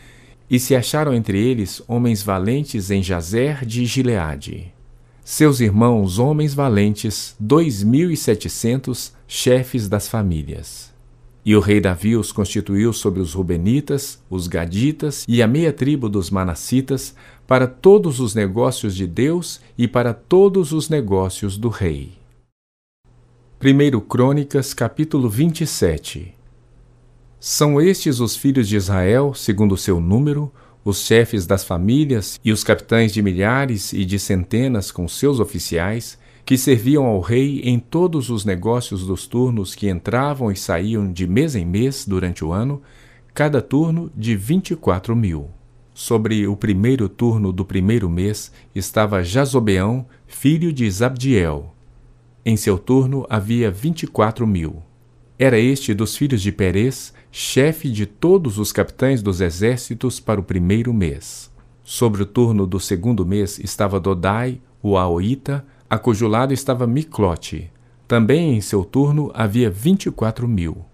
e 0.48 0.60
se 0.60 0.76
acharam 0.76 1.14
entre 1.14 1.38
eles 1.38 1.82
homens 1.88 2.22
valentes 2.22 2.90
em 2.90 3.02
Jazer 3.02 3.64
de 3.64 3.86
Gileade. 3.86 4.74
Seus 5.24 5.58
irmãos, 5.60 6.18
homens 6.18 6.52
valentes, 6.52 7.34
dois 7.40 7.82
mil 7.82 8.10
e 8.10 8.16
setecentos, 8.16 9.14
chefes 9.26 9.88
das 9.88 10.06
famílias. 10.06 10.92
E 11.46 11.54
o 11.54 11.60
rei 11.60 11.78
Davi 11.78 12.16
os 12.16 12.32
constituiu 12.32 12.90
sobre 12.92 13.20
os 13.20 13.34
Rubenitas, 13.34 14.18
os 14.30 14.46
Gaditas 14.46 15.26
e 15.28 15.42
a 15.42 15.46
meia 15.46 15.74
tribo 15.74 16.08
dos 16.08 16.30
Manassitas, 16.30 17.14
para 17.46 17.66
todos 17.66 18.20
os 18.20 18.34
negócios 18.34 18.94
de 18.94 19.06
Deus 19.06 19.60
e 19.76 19.86
para 19.86 20.14
todos 20.14 20.72
os 20.72 20.88
negócios 20.88 21.58
do 21.58 21.68
rei. 21.68 22.12
1 23.62 24.00
Crônicas, 24.00 24.74
capítulo 24.74 25.28
27 25.28 26.34
São 27.38 27.80
estes 27.80 28.20
os 28.20 28.36
filhos 28.36 28.68
de 28.68 28.76
Israel, 28.76 29.32
segundo 29.34 29.72
o 29.72 29.78
seu 29.78 30.00
número, 30.00 30.52
os 30.84 30.98
chefes 30.98 31.46
das 31.46 31.64
famílias 31.64 32.38
e 32.44 32.52
os 32.52 32.62
capitães 32.62 33.12
de 33.12 33.22
milhares 33.22 33.92
e 33.92 34.04
de 34.04 34.18
centenas 34.18 34.90
com 34.90 35.08
seus 35.08 35.40
oficiais, 35.40 36.18
que 36.44 36.58
serviam 36.58 37.06
ao 37.06 37.20
rei 37.20 37.62
em 37.64 37.78
todos 37.78 38.28
os 38.28 38.44
negócios 38.44 39.06
dos 39.06 39.26
turnos 39.26 39.74
que 39.74 39.88
entravam 39.88 40.52
e 40.52 40.56
saíam 40.56 41.10
de 41.10 41.26
mês 41.26 41.56
em 41.56 41.64
mês 41.64 42.04
durante 42.06 42.44
o 42.44 42.52
ano, 42.52 42.82
cada 43.32 43.62
turno 43.62 44.12
de 44.14 44.36
vinte 44.36 44.72
e 44.72 44.76
quatro 44.76 45.16
mil. 45.16 45.48
Sobre 45.96 46.44
o 46.48 46.56
primeiro 46.56 47.08
turno 47.08 47.52
do 47.52 47.64
primeiro 47.64 48.10
mês 48.10 48.50
estava 48.74 49.22
Jazobeão, 49.22 50.04
filho 50.26 50.72
de 50.72 50.90
Zabdiel. 50.90 51.72
Em 52.44 52.56
seu 52.56 52.76
turno 52.76 53.24
havia 53.30 53.70
vinte 53.70 54.02
e 54.02 54.06
quatro 54.08 54.44
mil. 54.44 54.82
Era 55.38 55.56
este 55.56 55.94
dos 55.94 56.16
filhos 56.16 56.42
de 56.42 56.50
Perez, 56.50 57.14
chefe 57.30 57.88
de 57.88 58.06
todos 58.06 58.58
os 58.58 58.72
capitães 58.72 59.22
dos 59.22 59.40
exércitos 59.40 60.18
para 60.18 60.40
o 60.40 60.44
primeiro 60.44 60.92
mês. 60.92 61.48
Sobre 61.84 62.24
o 62.24 62.26
turno 62.26 62.66
do 62.66 62.80
segundo 62.80 63.24
mês 63.24 63.60
estava 63.60 64.00
Dodai, 64.00 64.60
o 64.82 64.96
Aoita, 64.96 65.64
a 65.88 65.96
cujo 65.96 66.26
lado 66.26 66.52
estava 66.52 66.88
Miclote. 66.88 67.70
Também 68.08 68.56
em 68.56 68.60
seu 68.60 68.84
turno 68.84 69.30
havia 69.32 69.70
vinte 69.70 70.06
e 70.06 70.10
quatro 70.10 70.48
mil. 70.48 70.84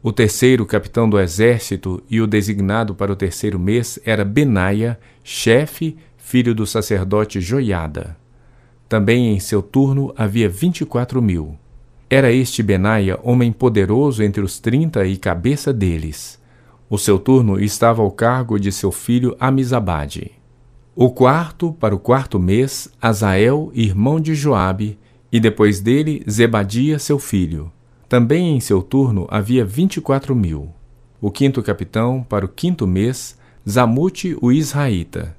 O 0.00 0.12
terceiro 0.12 0.64
capitão 0.64 1.10
do 1.10 1.18
exército 1.18 2.00
e 2.08 2.20
o 2.20 2.26
designado 2.26 2.94
para 2.94 3.12
o 3.12 3.16
terceiro 3.16 3.58
mês 3.58 3.98
era 4.04 4.24
Benaia, 4.24 4.98
chefe, 5.24 5.96
filho 6.16 6.54
do 6.54 6.64
sacerdote 6.64 7.40
Joiada. 7.40 8.16
Também 8.88 9.34
em 9.34 9.40
seu 9.40 9.60
turno 9.60 10.14
havia 10.16 10.48
vinte 10.48 10.82
e 10.82 10.86
quatro 10.86 11.20
mil. 11.20 11.58
Era 12.08 12.30
este 12.30 12.62
Benaia 12.62 13.18
homem 13.24 13.50
poderoso 13.50 14.22
entre 14.22 14.40
os 14.40 14.60
trinta 14.60 15.04
e 15.04 15.16
cabeça 15.16 15.72
deles. 15.72 16.40
O 16.88 16.96
seu 16.96 17.18
turno 17.18 17.58
estava 17.60 18.00
ao 18.00 18.10
cargo 18.10 18.58
de 18.58 18.70
seu 18.70 18.92
filho 18.92 19.36
Amizabade. 19.40 20.30
O 20.94 21.10
quarto, 21.10 21.72
para 21.72 21.94
o 21.94 21.98
quarto 21.98 22.38
mês, 22.38 22.88
Azael, 23.02 23.70
irmão 23.74 24.20
de 24.20 24.34
Joabe, 24.34 24.96
e 25.30 25.40
depois 25.40 25.80
dele 25.80 26.22
Zebadia, 26.28 26.98
seu 26.98 27.18
filho. 27.18 27.70
Também 28.08 28.56
em 28.56 28.60
seu 28.60 28.82
turno 28.82 29.26
havia 29.30 29.66
vinte 29.66 29.98
e 29.98 30.00
quatro 30.00 30.34
mil. 30.34 30.70
O 31.20 31.30
quinto 31.30 31.62
capitão, 31.62 32.24
para 32.26 32.46
o 32.46 32.48
quinto 32.48 32.86
mês, 32.86 33.36
Zamute, 33.68 34.34
o 34.40 34.50
Israelita. 34.50 35.36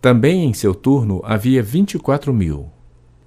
Também 0.00 0.46
em 0.46 0.54
seu 0.54 0.74
turno 0.74 1.20
havia 1.24 1.62
vinte 1.62 1.94
e 1.94 1.98
quatro 1.98 2.32
mil. 2.32 2.70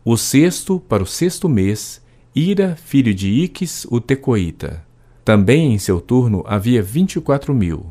O 0.03 0.17
sexto, 0.17 0.79
para 0.79 1.03
o 1.03 1.05
sexto 1.05 1.47
mês, 1.47 2.01
Ira, 2.33 2.75
filho 2.75 3.13
de 3.13 3.29
Iques, 3.29 3.85
o 3.91 4.01
Tecoíta. 4.01 4.83
Também 5.23 5.73
em 5.73 5.77
seu 5.77 6.01
turno 6.01 6.43
havia 6.47 6.81
vinte 6.81 7.17
e 7.17 7.21
quatro 7.21 7.53
mil. 7.53 7.85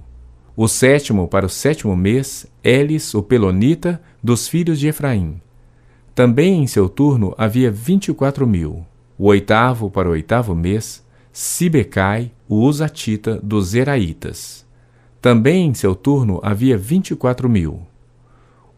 O 0.56 0.66
sétimo, 0.66 1.28
para 1.28 1.46
o 1.46 1.48
sétimo 1.48 1.94
mês, 1.94 2.44
Elis, 2.64 3.14
o 3.14 3.22
Pelonita, 3.22 4.02
dos 4.20 4.48
filhos 4.48 4.80
de 4.80 4.88
Efraim. 4.88 5.40
Também 6.12 6.60
em 6.60 6.66
seu 6.66 6.88
turno 6.88 7.32
havia 7.38 7.70
vinte 7.70 8.08
e 8.08 8.14
quatro 8.14 8.44
mil. 8.48 8.84
O 9.18 9.26
oitavo, 9.26 9.90
para 9.90 10.08
o 10.08 10.12
oitavo 10.12 10.54
mês, 10.54 11.04
Sibecai, 11.32 12.30
o 12.48 12.60
Usatita, 12.60 13.40
dos 13.42 13.70
Zeraitas. 13.70 14.64
Também 15.20 15.66
em 15.66 15.74
seu 15.74 15.96
turno 15.96 16.38
havia 16.40 16.78
vinte 16.78 17.10
e 17.10 17.16
quatro 17.16 17.48
mil. 17.48 17.80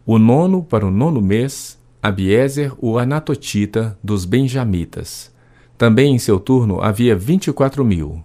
O 0.07 0.18
nono, 0.18 0.62
para 0.62 0.87
o 0.87 0.90
nono 0.90 1.20
mês, 1.20 1.79
Abiezer, 2.03 2.72
o 2.79 2.98
Anatotita, 2.98 3.98
dos 4.03 4.24
Benjamitas. 4.24 5.31
Também 5.76 6.14
em 6.14 6.18
seu 6.18 6.40
turno 6.40 6.81
havia 6.81 7.14
vinte 7.14 7.48
e 7.48 7.53
quatro 7.53 7.85
mil. 7.85 8.24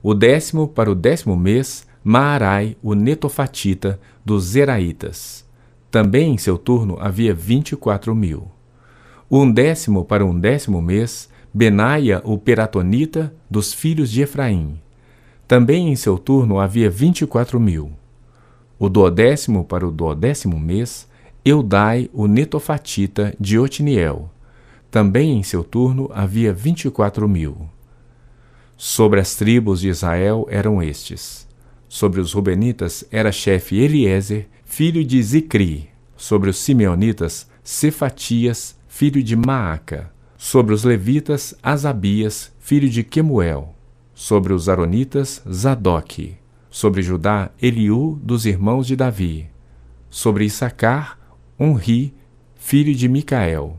O 0.00 0.14
décimo, 0.14 0.68
para 0.68 0.92
o 0.92 0.94
décimo 0.94 1.36
mês, 1.36 1.84
Maarai, 2.04 2.76
o 2.80 2.94
netofatita, 2.94 4.00
dos 4.24 4.44
Zeraitas. 4.44 5.44
Também 5.90 6.34
em 6.34 6.38
seu 6.38 6.56
turno 6.56 6.96
havia 7.00 7.34
vinte 7.34 7.72
e 7.72 7.76
quatro 7.76 8.14
mil. 8.14 8.48
Um 9.28 9.50
décimo 9.50 10.04
para 10.04 10.24
um 10.24 10.38
décimo 10.38 10.80
mês, 10.80 11.28
Benaia, 11.54 12.22
o 12.24 12.38
peratonita, 12.38 13.34
dos 13.50 13.74
filhos 13.74 14.10
de 14.10 14.22
Efraim. 14.22 14.80
Também 15.46 15.90
em 15.90 15.96
seu 15.96 16.18
turno 16.18 16.58
havia 16.58 16.88
vinte 16.88 17.22
e 17.22 17.26
quatro 17.26 17.60
mil. 17.60 17.92
O 18.78 18.88
duodécimo 18.88 19.64
para 19.64 19.86
o 19.86 19.90
duodécimo 19.90 20.58
mês, 20.58 21.06
Eudai, 21.44 22.08
o 22.12 22.26
netofatita, 22.26 23.34
de 23.38 23.58
Otiniel. 23.58 24.30
Também 24.90 25.36
em 25.36 25.42
seu 25.42 25.62
turno 25.64 26.10
havia 26.14 26.52
vinte 26.52 26.86
e 26.86 26.90
quatro 26.90 27.28
mil. 27.28 27.68
Sobre 28.76 29.20
as 29.20 29.34
tribos 29.34 29.80
de 29.80 29.88
Israel 29.88 30.46
eram 30.48 30.82
estes. 30.82 31.46
Sobre 31.88 32.20
os 32.20 32.32
Rubenitas 32.32 33.04
era 33.10 33.30
chefe 33.30 33.76
Eliezer, 33.78 34.48
filho 34.64 35.04
de 35.04 35.22
Zicri. 35.22 35.90
Sobre 36.16 36.48
os 36.48 36.58
Simeonitas, 36.58 37.48
Cefatias, 37.62 38.76
filho 38.88 39.22
de 39.22 39.36
Maaca. 39.36 40.11
Sobre 40.44 40.74
os 40.74 40.82
Levitas, 40.82 41.54
Asabias, 41.62 42.52
filho 42.58 42.90
de 42.90 43.04
Quemuel. 43.04 43.76
Sobre 44.12 44.52
os 44.52 44.68
Aronitas, 44.68 45.40
Zadok. 45.48 46.34
Sobre 46.68 47.00
Judá, 47.00 47.52
Eliú, 47.62 48.18
dos 48.20 48.44
irmãos 48.44 48.88
de 48.88 48.96
Davi. 48.96 49.48
Sobre 50.10 50.44
Issacar, 50.44 51.16
Onri, 51.56 52.12
filho 52.56 52.92
de 52.92 53.08
Micael. 53.08 53.78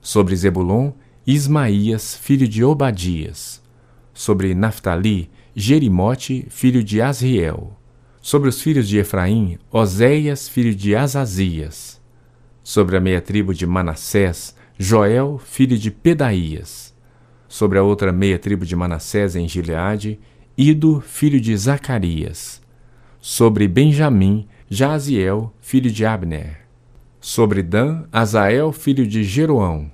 Sobre 0.00 0.36
Zebulon, 0.36 0.92
Ismaías, 1.26 2.14
filho 2.14 2.46
de 2.46 2.62
Obadias 2.62 3.60
Sobre 4.14 4.54
Naphtali, 4.54 5.28
Jerimote, 5.56 6.46
filho 6.50 6.84
de 6.84 7.02
Asriel. 7.02 7.76
Sobre 8.22 8.48
os 8.48 8.62
filhos 8.62 8.88
de 8.88 8.98
Efraim, 8.98 9.58
Oséias, 9.72 10.48
filho 10.48 10.72
de 10.72 10.94
Azazias. 10.94 12.00
Sobre 12.62 12.96
a 12.96 13.00
meia 13.00 13.20
tribo 13.20 13.52
de 13.52 13.66
Manassés, 13.66 14.55
Joel, 14.78 15.38
filho 15.42 15.78
de 15.78 15.90
Pedaías. 15.90 16.94
Sobre 17.48 17.78
a 17.78 17.82
outra 17.82 18.12
meia 18.12 18.38
tribo 18.38 18.66
de 18.66 18.76
Manassés 18.76 19.34
em 19.34 19.48
Gileade, 19.48 20.20
Ido, 20.54 21.00
filho 21.00 21.40
de 21.40 21.56
Zacarias. 21.56 22.60
Sobre 23.18 23.66
Benjamim, 23.68 24.46
Jaziel, 24.68 25.50
filho 25.62 25.90
de 25.90 26.04
Abner. 26.04 26.66
Sobre 27.18 27.62
Dan, 27.62 28.04
Azael, 28.12 28.70
filho 28.70 29.06
de 29.06 29.24
Jeroão. 29.24 29.90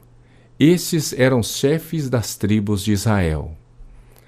Estes 0.59 1.13
eram 1.13 1.45
chefes 1.45 2.11
das 2.11 2.35
tribos 2.35 2.83
de 2.83 2.91
Israel. 2.91 3.57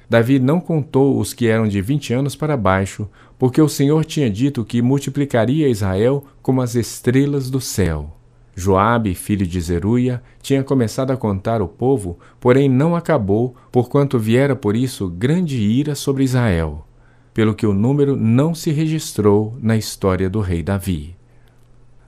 Davi 0.09 0.39
não 0.39 0.61
contou 0.61 1.19
os 1.19 1.35
que 1.35 1.49
eram 1.49 1.67
de 1.67 1.81
vinte 1.81 2.15
anos 2.15 2.37
para 2.37 2.57
baixo, 2.57 3.09
porque 3.37 3.61
o 3.61 3.69
Senhor 3.69 4.05
tinha 4.05 4.31
dito 4.31 4.65
que 4.65 4.81
multiplicaria 4.81 5.69
Israel 5.69 6.25
como 6.41 6.63
as 6.63 6.77
estrelas 6.77 7.51
do 7.51 7.61
céu. 7.61 8.14
Joabe, 8.57 9.15
filho 9.15 9.47
de 9.47 9.61
Zeruia, 9.61 10.23
tinha 10.41 10.63
começado 10.63 11.11
a 11.11 11.17
contar 11.17 11.61
o 11.61 11.69
povo, 11.69 12.19
porém 12.39 12.69
não 12.69 12.95
acabou, 12.95 13.55
porquanto 13.73 14.19
viera 14.19 14.55
por 14.55 14.77
isso 14.77 15.09
grande 15.09 15.57
ira 15.57 15.95
sobre 15.95 16.25
Israel, 16.25 16.87
pelo 17.33 17.55
que 17.55 17.67
o 17.67 17.75
número 17.75 18.17
não 18.17 18.55
se 18.55 18.71
registrou 18.71 19.59
na 19.61 19.77
história 19.77 20.31
do 20.31 20.41
rei 20.41 20.63
Davi. 20.63 21.17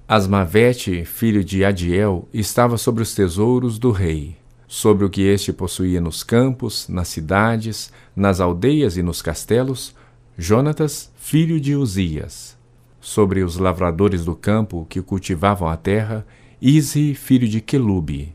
Asmavete, 0.09 1.05
filho 1.05 1.43
de 1.43 1.65
Adiel, 1.65 2.29
estava 2.33 2.79
sobre 2.79 3.03
os 3.03 3.15
tesouros 3.15 3.79
do 3.79 3.91
rei 3.91 4.37
sobre 4.67 5.05
o 5.05 5.11
que 5.11 5.23
este 5.23 5.53
possuía 5.53 6.01
nos 6.01 6.23
campos, 6.23 6.89
nas 6.89 7.09
cidades, 7.09 7.93
nas 8.15 8.41
aldeias 8.41 8.97
e 8.97 9.03
nos 9.03 9.23
castelos, 9.23 9.95
Jonatas, 10.37 11.11
filho 11.17 11.61
de 11.61 11.75
Uzias. 11.75 12.57
Sobre 13.01 13.43
os 13.43 13.57
lavradores 13.57 14.25
do 14.25 14.35
campo 14.35 14.87
que 14.89 15.01
cultivavam 15.01 15.69
a 15.69 15.77
terra, 15.77 16.27
Isi, 16.61 17.15
filho 17.15 17.49
de 17.49 17.61
Quelube. 17.61 18.35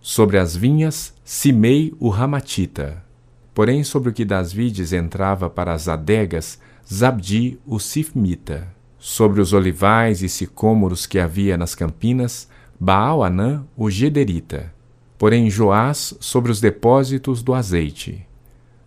Sobre 0.00 0.38
as 0.38 0.54
vinhas, 0.56 1.14
Simei, 1.24 1.94
o 1.98 2.08
Ramatita. 2.08 3.04
Porém, 3.54 3.82
sobre 3.82 4.10
o 4.10 4.12
que 4.12 4.24
das 4.24 4.52
vides 4.52 4.92
entrava 4.92 5.50
para 5.50 5.72
as 5.72 5.88
adegas, 5.88 6.58
Zabdi, 6.92 7.58
o 7.66 7.78
Sifmita. 7.78 8.68
Sobre 8.98 9.40
os 9.40 9.52
olivais 9.52 10.22
e 10.22 10.28
sicômoros 10.28 11.06
que 11.06 11.18
havia 11.18 11.56
nas 11.56 11.74
campinas, 11.74 12.48
Baal-Anã, 12.78 13.66
o 13.76 13.90
Gederita 13.90 14.76
porém 15.18 15.48
Joás 15.48 16.14
sobre 16.20 16.52
os 16.52 16.60
depósitos 16.60 17.42
do 17.42 17.54
azeite. 17.54 18.26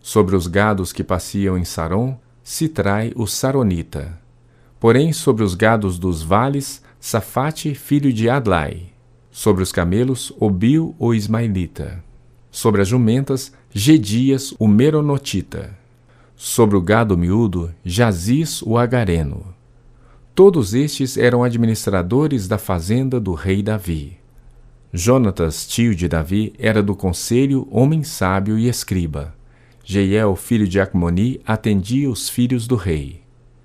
Sobre 0.02 0.36
os 0.36 0.48
gados 0.48 0.94
que 0.94 1.04
passeam 1.04 1.58
em 1.58 1.66
Saron, 1.66 2.18
Citrai 2.44 3.12
o 3.16 3.28
Saronita. 3.28 4.20
Porém 4.80 5.12
sobre 5.12 5.44
os 5.44 5.56
gados 5.56 6.00
dos 6.00 6.24
vales, 6.24 6.82
Safate, 7.00 7.74
filho 7.74 8.12
de 8.12 8.30
Adlai. 8.30 8.88
Sobre 9.32 9.64
os 9.64 9.72
camelos, 9.72 10.34
Obil 10.38 10.94
o 11.00 11.14
Ismaelita. 11.14 12.04
Sobre 12.52 12.82
as 12.82 12.90
jumentas, 12.90 13.54
Gedias 13.72 14.54
o 14.60 14.68
Meronotita. 14.68 15.78
Sobre 16.36 16.76
o 16.76 16.82
gado 16.82 17.18
miúdo, 17.18 17.74
Jazis 17.86 18.62
o 18.62 18.78
Agareno. 18.78 19.56
Todos 20.36 20.74
estes 20.74 21.18
eram 21.18 21.42
administradores 21.42 22.50
da 22.50 22.58
fazenda 22.58 23.18
do 23.18 23.34
rei 23.34 23.64
Davi. 23.64 24.18
Jonatas, 24.92 25.66
tio 25.66 25.96
de 25.96 26.08
Davi, 26.08 26.54
era 26.60 26.84
do 26.84 26.96
conselho, 26.96 27.66
homem 27.72 28.04
sábio 28.04 28.60
e 28.60 28.68
escriba. 28.68 29.34
Jeiel, 29.86 30.36
filho 30.36 30.68
de 30.68 30.82
Acmoni, 30.82 31.40
atendia 31.46 32.10
os 32.10 32.28
filhos 32.28 32.68
do 32.68 32.76
rei. 32.76 33.22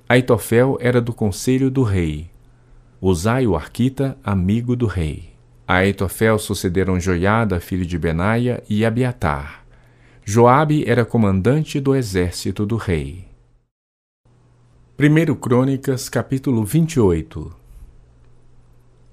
Aitofel 0.09 0.79
era 0.81 1.01
do 1.01 1.13
conselho 1.13 1.69
do 1.69 1.83
rei. 1.83 2.34
Uzai, 3.07 3.47
o 3.47 3.55
arquita, 3.55 4.17
amigo 4.25 4.75
do 4.75 4.87
rei. 4.87 5.35
A 5.69 5.75
Aitofel 5.75 6.39
sucederam 6.39 6.99
Joiada, 6.99 7.61
filho 7.61 7.85
de 7.85 7.99
Benaia, 7.99 8.65
e 8.67 8.83
Abiatar. 8.83 9.63
Joabe 10.25 10.85
era 10.89 11.05
comandante 11.05 11.79
do 11.79 11.95
exército 11.95 12.65
do 12.65 12.77
rei. 12.77 13.27
1 14.99 15.35
Crônicas, 15.35 16.09
capítulo 16.09 16.65
28 16.65 17.65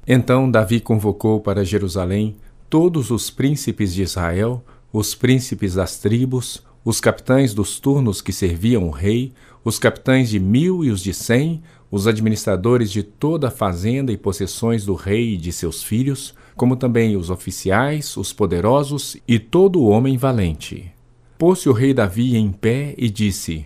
então 0.07 0.49
Davi 0.49 0.79
convocou 0.79 1.41
para 1.41 1.65
Jerusalém 1.65 2.37
todos 2.69 3.11
os 3.11 3.29
príncipes 3.29 3.93
de 3.93 4.03
Israel, 4.03 4.63
os 4.91 5.13
príncipes 5.13 5.75
das 5.75 5.99
tribos, 5.99 6.63
os 6.83 6.99
capitães 6.99 7.53
dos 7.53 7.79
turnos 7.79 8.21
que 8.21 8.33
serviam 8.33 8.87
o 8.87 8.91
rei, 8.91 9.33
os 9.63 9.77
capitães 9.77 10.29
de 10.29 10.39
mil 10.39 10.83
e 10.83 10.89
os 10.89 11.01
de 11.01 11.13
cem, 11.13 11.61
os 11.91 12.07
administradores 12.07 12.89
de 12.89 13.03
toda 13.03 13.49
a 13.49 13.51
fazenda 13.51 14.13
e 14.13 14.17
possessões 14.17 14.85
do 14.85 14.95
rei 14.95 15.33
e 15.33 15.37
de 15.37 15.51
seus 15.51 15.83
filhos, 15.83 16.33
como 16.55 16.77
também 16.77 17.17
os 17.17 17.29
oficiais, 17.29 18.15
os 18.15 18.31
poderosos 18.31 19.17
e 19.27 19.37
todo 19.37 19.83
homem 19.83 20.17
valente. 20.17 20.89
Pôs-se 21.37 21.67
o 21.67 21.73
rei 21.73 21.93
Davi 21.93 22.37
em 22.37 22.49
pé 22.51 22.95
e 22.97 23.09
disse: 23.09 23.65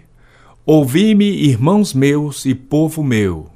Ouvi-me, 0.65 1.25
irmãos 1.25 1.93
meus 1.93 2.45
e 2.45 2.55
povo 2.55 3.03
meu. 3.03 3.47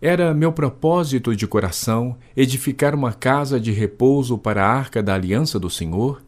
Era 0.00 0.32
meu 0.32 0.52
propósito 0.52 1.34
de 1.34 1.46
coração 1.46 2.16
edificar 2.36 2.94
uma 2.94 3.12
casa 3.12 3.58
de 3.60 3.72
repouso 3.72 4.38
para 4.38 4.64
a 4.64 4.68
arca 4.68 5.02
da 5.02 5.14
aliança 5.14 5.58
do 5.58 5.68
Senhor 5.68 6.22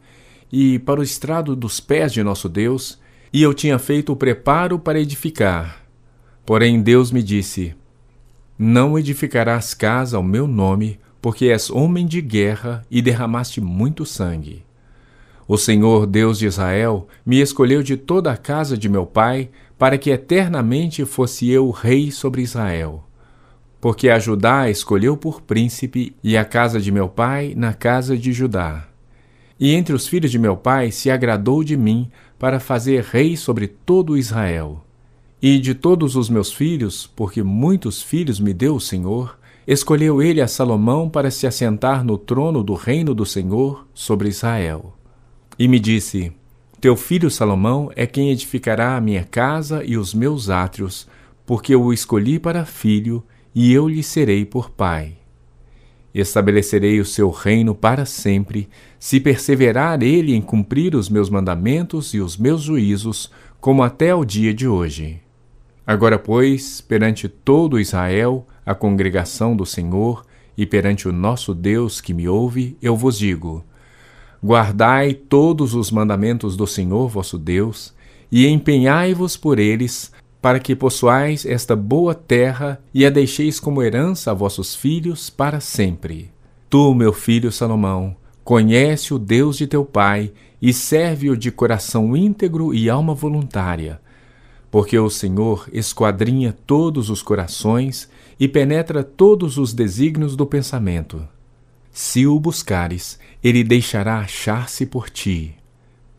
e 0.51 0.77
para 0.79 0.99
o 0.99 1.03
estrado 1.03 1.55
dos 1.55 1.79
pés 1.79 2.11
de 2.11 2.21
nosso 2.23 2.49
Deus, 2.49 2.99
e 3.31 3.41
eu 3.41 3.53
tinha 3.53 3.79
feito 3.79 4.11
o 4.11 4.15
preparo 4.15 4.77
para 4.77 4.99
edificar. 4.99 5.83
Porém 6.45 6.81
Deus 6.81 7.11
me 7.11 7.23
disse: 7.23 7.75
Não 8.59 8.99
edificarás 8.99 9.73
casa 9.73 10.17
ao 10.17 10.23
meu 10.23 10.45
nome, 10.45 10.99
porque 11.21 11.45
és 11.45 11.69
homem 11.69 12.05
de 12.05 12.21
guerra 12.21 12.85
e 12.91 13.01
derramaste 13.01 13.61
muito 13.61 14.05
sangue. 14.05 14.65
O 15.47 15.57
Senhor 15.57 16.05
Deus 16.05 16.37
de 16.37 16.45
Israel 16.45 17.07
me 17.25 17.39
escolheu 17.39 17.81
de 17.81 17.95
toda 17.95 18.31
a 18.31 18.37
casa 18.37 18.77
de 18.77 18.89
meu 18.89 19.05
pai, 19.05 19.49
para 19.77 19.97
que 19.97 20.09
eternamente 20.11 21.05
fosse 21.05 21.49
eu 21.49 21.69
rei 21.71 22.11
sobre 22.11 22.41
Israel 22.41 23.05
porque 23.81 24.09
a 24.09 24.19
Judá 24.19 24.69
escolheu 24.69 25.15
por 25.15 25.41
príncipe 25.41 26.15
e 26.23 26.35
a 26.35 26.43
casa 26.43 26.79
de 26.79 26.91
meu 26.91 27.07
pai 27.07 27.53
na 27.55 27.73
casa 27.73 28.17
de 28.17 28.33
Judá. 28.33 28.87
E 29.59 29.73
entre 29.73 29.93
os 29.93 30.07
filhos 30.07 30.31
de 30.31 30.39
meu 30.39 30.55
pai 30.55 30.91
se 30.91 31.09
agradou 31.09 31.63
de 31.63 31.77
mim 31.77 32.09
para 32.37 32.59
fazer 32.59 33.03
rei 33.03 33.35
sobre 33.35 33.67
todo 33.67 34.17
Israel. 34.17 34.83
E 35.41 35.57
de 35.57 35.73
todos 35.73 36.17
os 36.17 36.29
meus 36.29 36.51
filhos, 36.51 37.07
porque 37.15 37.41
muitos 37.41 38.01
filhos 38.01 38.41
me 38.41 38.53
deu 38.53 38.75
o 38.75 38.81
Senhor, 38.81 39.39
escolheu 39.65 40.21
ele 40.21 40.41
a 40.41 40.47
Salomão 40.49 41.09
para 41.09 41.31
se 41.31 41.47
assentar 41.47 42.03
no 42.03 42.17
trono 42.17 42.61
do 42.61 42.73
reino 42.73 43.13
do 43.13 43.25
Senhor 43.25 43.87
sobre 43.93 44.27
Israel. 44.27 44.93
E 45.57 45.65
me 45.65 45.79
disse: 45.79 46.33
Teu 46.81 46.97
filho 46.97 47.31
Salomão 47.31 47.89
é 47.95 48.05
quem 48.05 48.31
edificará 48.31 48.97
a 48.97 49.01
minha 49.01 49.23
casa 49.23 49.81
e 49.85 49.95
os 49.95 50.13
meus 50.13 50.49
átrios, 50.49 51.07
porque 51.45 51.73
eu 51.73 51.83
o 51.83 51.93
escolhi 51.93 52.37
para 52.37 52.65
filho 52.65 53.23
e 53.55 53.71
eu 53.71 53.87
lhe 53.87 54.03
serei 54.03 54.43
por 54.43 54.69
pai. 54.69 55.13
Estabelecerei 56.13 56.99
o 56.99 57.05
seu 57.05 57.29
reino 57.29 57.73
para 57.73 58.05
sempre, 58.05 58.67
se 58.99 59.21
perseverar 59.21 60.03
ele 60.03 60.35
em 60.35 60.41
cumprir 60.41 60.95
os 60.95 61.07
meus 61.07 61.29
mandamentos 61.29 62.13
e 62.13 62.19
os 62.19 62.35
meus 62.35 62.61
juízos, 62.61 63.31
como 63.61 63.83
até 63.83 64.13
o 64.13 64.25
dia 64.25 64.53
de 64.53 64.67
hoje. 64.67 65.21
Agora, 65.89 66.19
pois, 66.19 66.81
perante 66.81 67.27
todo 67.27 67.79
Israel, 67.79 68.45
a 68.63 68.75
congregação 68.75 69.55
do 69.55 69.65
Senhor, 69.65 70.23
e 70.55 70.63
perante 70.63 71.07
o 71.07 71.11
nosso 71.11 71.51
Deus 71.51 71.99
que 71.99 72.13
me 72.13 72.29
ouve, 72.29 72.77
eu 72.79 72.95
vos 72.95 73.17
digo: 73.17 73.65
guardai 74.39 75.15
todos 75.15 75.73
os 75.73 75.89
mandamentos 75.89 76.55
do 76.55 76.67
Senhor 76.67 77.07
vosso 77.07 77.39
Deus, 77.39 77.91
e 78.31 78.45
empenhai-vos 78.45 79.35
por 79.35 79.57
eles, 79.57 80.11
para 80.39 80.59
que 80.59 80.75
possuais 80.75 81.43
esta 81.43 81.75
boa 81.75 82.13
terra 82.13 82.79
e 82.93 83.03
a 83.03 83.09
deixeis 83.09 83.59
como 83.59 83.81
herança 83.81 84.29
a 84.29 84.33
vossos 84.35 84.75
filhos 84.75 85.31
para 85.31 85.59
sempre. 85.59 86.29
Tu, 86.69 86.93
meu 86.93 87.11
filho 87.11 87.51
Salomão, 87.51 88.15
conhece 88.43 89.11
o 89.11 89.17
Deus 89.17 89.57
de 89.57 89.65
teu 89.65 89.83
pai 89.83 90.31
e 90.61 90.71
serve-o 90.71 91.35
de 91.35 91.49
coração 91.49 92.15
íntegro 92.15 92.75
e 92.75 92.91
alma 92.91 93.15
voluntária, 93.15 93.99
porque 94.71 94.97
o 94.97 95.09
Senhor 95.09 95.67
esquadrinha 95.73 96.55
todos 96.65 97.09
os 97.09 97.21
corações 97.21 98.09
e 98.39 98.47
penetra 98.47 99.03
todos 99.03 99.57
os 99.57 99.73
desígnios 99.73 100.35
do 100.35 100.45
pensamento. 100.45 101.27
Se 101.91 102.27
o 102.27 102.39
buscares, 102.39 103.19
ele 103.43 103.63
deixará 103.63 104.19
achar-se 104.19 104.85
por 104.85 105.09
ti. 105.09 105.55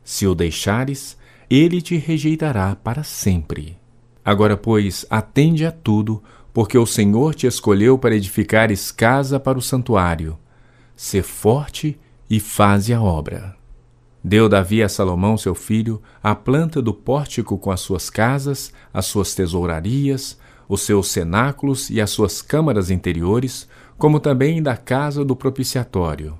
Se 0.03 0.26
o 0.26 0.34
deixares, 0.34 1.16
ele 1.48 1.80
te 1.80 1.96
rejeitará 1.96 2.74
para 2.74 3.05
sempre. 3.05 3.76
Agora, 4.24 4.57
pois, 4.57 5.07
atende 5.09 5.64
a 5.64 5.72
tudo, 5.72 6.22
porque 6.53 6.76
o 6.76 6.86
Senhor 6.86 7.34
te 7.34 7.46
escolheu 7.46 7.96
para 7.96 8.16
edificares 8.16 8.90
casa 8.90 9.38
para 9.38 9.59
o 9.59 9.62
santuário. 9.62 10.36
Sê 10.96 11.22
forte 11.22 11.98
e 12.28 12.38
faze 12.38 12.92
a 12.92 13.01
obra. 13.01 13.59
Deu 14.22 14.50
Davi 14.50 14.82
a 14.82 14.88
Salomão, 14.88 15.38
seu 15.38 15.54
filho, 15.54 16.00
a 16.22 16.34
planta 16.34 16.82
do 16.82 16.92
pórtico 16.92 17.56
com 17.56 17.70
as 17.70 17.80
suas 17.80 18.10
casas, 18.10 18.70
as 18.92 19.06
suas 19.06 19.34
tesourarias, 19.34 20.38
os 20.68 20.82
seus 20.82 21.08
cenáculos 21.08 21.88
e 21.88 22.02
as 22.02 22.10
suas 22.10 22.42
câmaras 22.42 22.90
interiores, 22.90 23.66
como 23.96 24.20
também 24.20 24.62
da 24.62 24.76
casa 24.76 25.24
do 25.24 25.34
propiciatório. 25.34 26.38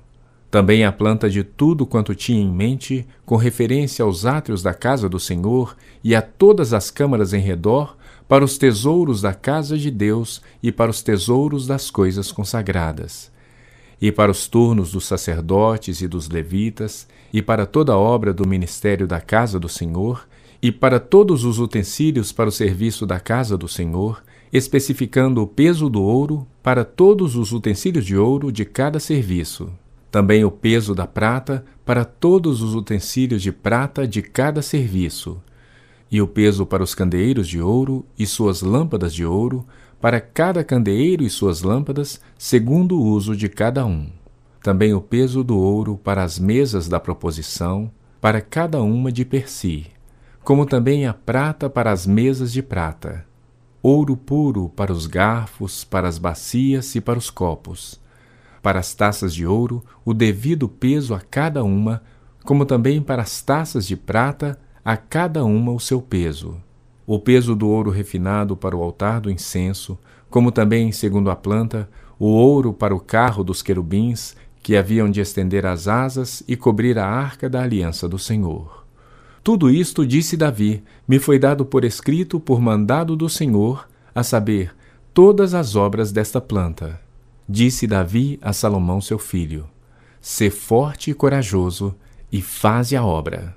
Também 0.51 0.85
a 0.85 0.91
planta 0.91 1.27
de 1.27 1.43
tudo 1.43 1.85
quanto 1.85 2.13
tinha 2.13 2.41
em 2.41 2.51
mente, 2.51 3.07
com 3.25 3.35
referência 3.35 4.03
aos 4.03 4.25
átrios 4.27 4.61
da 4.61 4.73
casa 4.75 5.09
do 5.09 5.19
Senhor 5.19 5.75
e 6.03 6.13
a 6.13 6.21
todas 6.21 6.73
as 6.73 6.91
câmaras 6.91 7.33
em 7.33 7.41
redor, 7.41 7.97
para 8.27 8.45
os 8.45 8.57
tesouros 8.57 9.21
da 9.21 9.33
casa 9.33 9.77
de 9.77 9.89
Deus 9.89 10.41
e 10.61 10.71
para 10.71 10.91
os 10.91 11.01
tesouros 11.01 11.65
das 11.65 11.89
coisas 11.89 12.31
consagradas 12.31 13.31
e 14.01 14.11
para 14.11 14.31
os 14.31 14.47
turnos 14.47 14.91
dos 14.91 15.05
sacerdotes 15.05 16.01
e 16.01 16.07
dos 16.07 16.27
levitas, 16.27 17.07
e 17.33 17.41
para 17.41 17.65
toda 17.65 17.93
a 17.93 17.97
obra 17.97 18.33
do 18.33 18.47
ministério 18.47 19.07
da 19.07 19.21
casa 19.21 19.59
do 19.59 19.69
Senhor, 19.69 20.27
e 20.61 20.71
para 20.71 20.99
todos 20.99 21.43
os 21.43 21.57
utensílios 21.57 22.31
para 22.31 22.49
o 22.49 22.51
serviço 22.51 23.05
da 23.05 23.19
casa 23.19 23.57
do 23.57 23.67
Senhor, 23.67 24.23
especificando 24.53 25.41
o 25.41 25.47
peso 25.47 25.89
do 25.89 26.01
ouro 26.03 26.45
para 26.61 26.85
todos 26.85 27.35
os 27.35 27.51
utensílios 27.51 28.05
de 28.05 28.15
ouro 28.17 28.51
de 28.51 28.65
cada 28.65 28.99
serviço. 28.99 29.71
Também 30.11 30.43
o 30.43 30.51
peso 30.51 30.93
da 30.93 31.07
prata 31.07 31.63
para 31.85 32.03
todos 32.03 32.61
os 32.61 32.75
utensílios 32.75 33.41
de 33.41 33.51
prata 33.51 34.05
de 34.05 34.21
cada 34.21 34.61
serviço. 34.61 35.41
E 36.11 36.21
o 36.21 36.27
peso 36.27 36.65
para 36.65 36.83
os 36.83 36.93
candeeiros 36.93 37.47
de 37.47 37.61
ouro 37.61 38.05
e 38.19 38.27
suas 38.27 38.61
lâmpadas 38.61 39.13
de 39.13 39.25
ouro, 39.25 39.65
para 40.01 40.19
cada 40.19 40.63
candeeiro 40.63 41.23
e 41.23 41.29
suas 41.29 41.61
lâmpadas, 41.61 42.19
segundo 42.37 42.99
o 42.99 43.03
uso 43.03 43.35
de 43.37 43.47
cada 43.47 43.85
um. 43.85 44.20
Também 44.61 44.93
o 44.93 45.01
peso 45.01 45.43
do 45.43 45.57
ouro 45.57 45.97
para 45.97 46.23
as 46.23 46.37
mesas 46.37 46.87
da 46.87 46.99
proposição, 46.99 47.91
para 48.19 48.39
cada 48.39 48.81
uma 48.83 49.11
de 49.11 49.25
per 49.25 49.49
si, 49.49 49.87
como 50.43 50.67
também 50.67 51.07
a 51.07 51.13
prata 51.13 51.67
para 51.67 51.91
as 51.91 52.05
mesas 52.05 52.51
de 52.51 52.61
prata, 52.61 53.25
ouro 53.81 54.15
puro 54.15 54.69
para 54.69 54.91
os 54.91 55.07
garfos, 55.07 55.83
para 55.83 56.07
as 56.07 56.19
bacias 56.19 56.93
e 56.93 57.01
para 57.01 57.17
os 57.17 57.31
copos, 57.31 57.99
para 58.61 58.79
as 58.79 58.93
taças 58.93 59.33
de 59.33 59.47
ouro, 59.47 59.83
o 60.05 60.13
devido 60.13 60.69
peso 60.69 61.15
a 61.15 61.19
cada 61.19 61.63
uma, 61.63 62.03
como 62.43 62.63
também 62.63 63.01
para 63.01 63.23
as 63.23 63.41
taças 63.41 63.87
de 63.87 63.95
prata, 63.95 64.59
a 64.85 64.95
cada 64.95 65.43
uma 65.43 65.71
o 65.71 65.79
seu 65.79 65.99
peso. 65.99 66.55
O 67.07 67.17
peso 67.17 67.55
do 67.55 67.67
ouro 67.67 67.89
refinado 67.89 68.55
para 68.55 68.77
o 68.77 68.83
altar 68.83 69.21
do 69.21 69.31
incenso, 69.31 69.97
como 70.29 70.51
também, 70.51 70.91
segundo 70.91 71.31
a 71.31 71.35
planta, 71.35 71.89
o 72.19 72.27
ouro 72.27 72.71
para 72.71 72.93
o 72.93 72.99
carro 72.99 73.43
dos 73.43 73.63
querubins, 73.63 74.35
que 74.61 74.75
haviam 74.75 75.09
de 75.09 75.19
estender 75.21 75.65
as 75.65 75.87
asas 75.87 76.43
e 76.47 76.55
cobrir 76.55 76.97
a 76.99 77.05
arca 77.05 77.49
da 77.49 77.61
aliança 77.61 78.07
do 78.07 78.19
Senhor. 78.19 78.85
Tudo 79.43 79.69
isto, 79.69 80.05
disse 80.05 80.37
Davi, 80.37 80.83
me 81.07 81.17
foi 81.17 81.39
dado 81.39 81.65
por 81.65 81.83
escrito 81.83 82.39
por 82.39 82.61
mandado 82.61 83.15
do 83.15 83.27
Senhor, 83.27 83.89
a 84.13 84.23
saber, 84.23 84.75
todas 85.13 85.53
as 85.53 85.75
obras 85.75 86.11
desta 86.11 86.39
planta. 86.39 87.01
Disse 87.49 87.87
Davi 87.87 88.37
a 88.41 88.53
Salomão 88.53 89.01
seu 89.01 89.17
filho: 89.17 89.67
Sê 90.21 90.49
forte 90.51 91.09
e 91.09 91.13
corajoso, 91.13 91.95
e 92.31 92.41
faze 92.41 92.95
a 92.95 93.03
obra. 93.03 93.55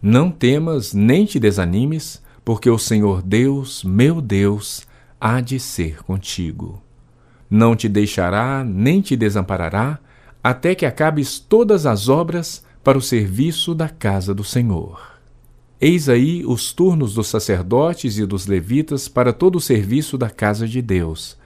Não 0.00 0.30
temas 0.30 0.94
nem 0.94 1.26
te 1.26 1.38
desanimes, 1.38 2.22
porque 2.44 2.70
o 2.70 2.78
Senhor 2.78 3.20
Deus, 3.20 3.84
meu 3.84 4.20
Deus, 4.20 4.86
há 5.20 5.40
de 5.40 5.60
ser 5.60 6.02
contigo. 6.04 6.80
Não 7.50 7.74
te 7.74 7.88
deixará 7.88 8.64
nem 8.64 9.02
te 9.02 9.16
desamparará, 9.16 9.98
até 10.42 10.74
que 10.74 10.86
acabes 10.86 11.38
todas 11.38 11.86
as 11.86 12.08
obras 12.08 12.64
para 12.82 12.98
o 12.98 13.02
serviço 13.02 13.74
da 13.74 13.88
casa 13.88 14.34
do 14.34 14.42
Senhor. 14.44 15.18
Eis 15.80 16.08
aí 16.08 16.44
os 16.44 16.72
turnos 16.72 17.14
dos 17.14 17.28
sacerdotes 17.28 18.18
e 18.18 18.26
dos 18.26 18.46
levitas 18.46 19.08
para 19.08 19.32
todo 19.32 19.56
o 19.56 19.60
serviço 19.60 20.18
da 20.18 20.28
casa 20.28 20.68
de 20.68 20.82
Deus. 20.82 21.38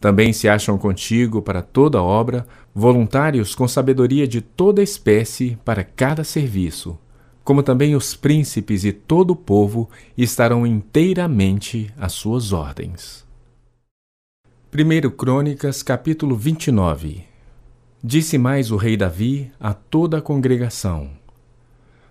Também 0.00 0.32
se 0.32 0.48
acham 0.48 0.78
contigo 0.78 1.42
para 1.42 1.62
toda 1.62 2.02
obra 2.02 2.46
voluntários 2.74 3.54
com 3.54 3.68
sabedoria 3.68 4.26
de 4.26 4.40
toda 4.40 4.82
espécie 4.82 5.58
para 5.64 5.84
cada 5.84 6.24
serviço 6.24 6.98
como 7.50 7.64
também 7.64 7.96
os 7.96 8.14
príncipes 8.14 8.84
e 8.84 8.92
todo 8.92 9.32
o 9.32 9.36
povo 9.36 9.90
estarão 10.16 10.64
inteiramente 10.64 11.92
às 11.98 12.12
suas 12.12 12.52
ordens. 12.52 13.26
1 14.72 15.10
Crônicas, 15.10 15.82
capítulo 15.82 16.36
29 16.36 17.29
Disse 18.02 18.38
mais 18.38 18.70
o 18.70 18.76
rei 18.76 18.96
Davi 18.96 19.52
a 19.60 19.74
toda 19.74 20.16
a 20.16 20.22
congregação: 20.22 21.10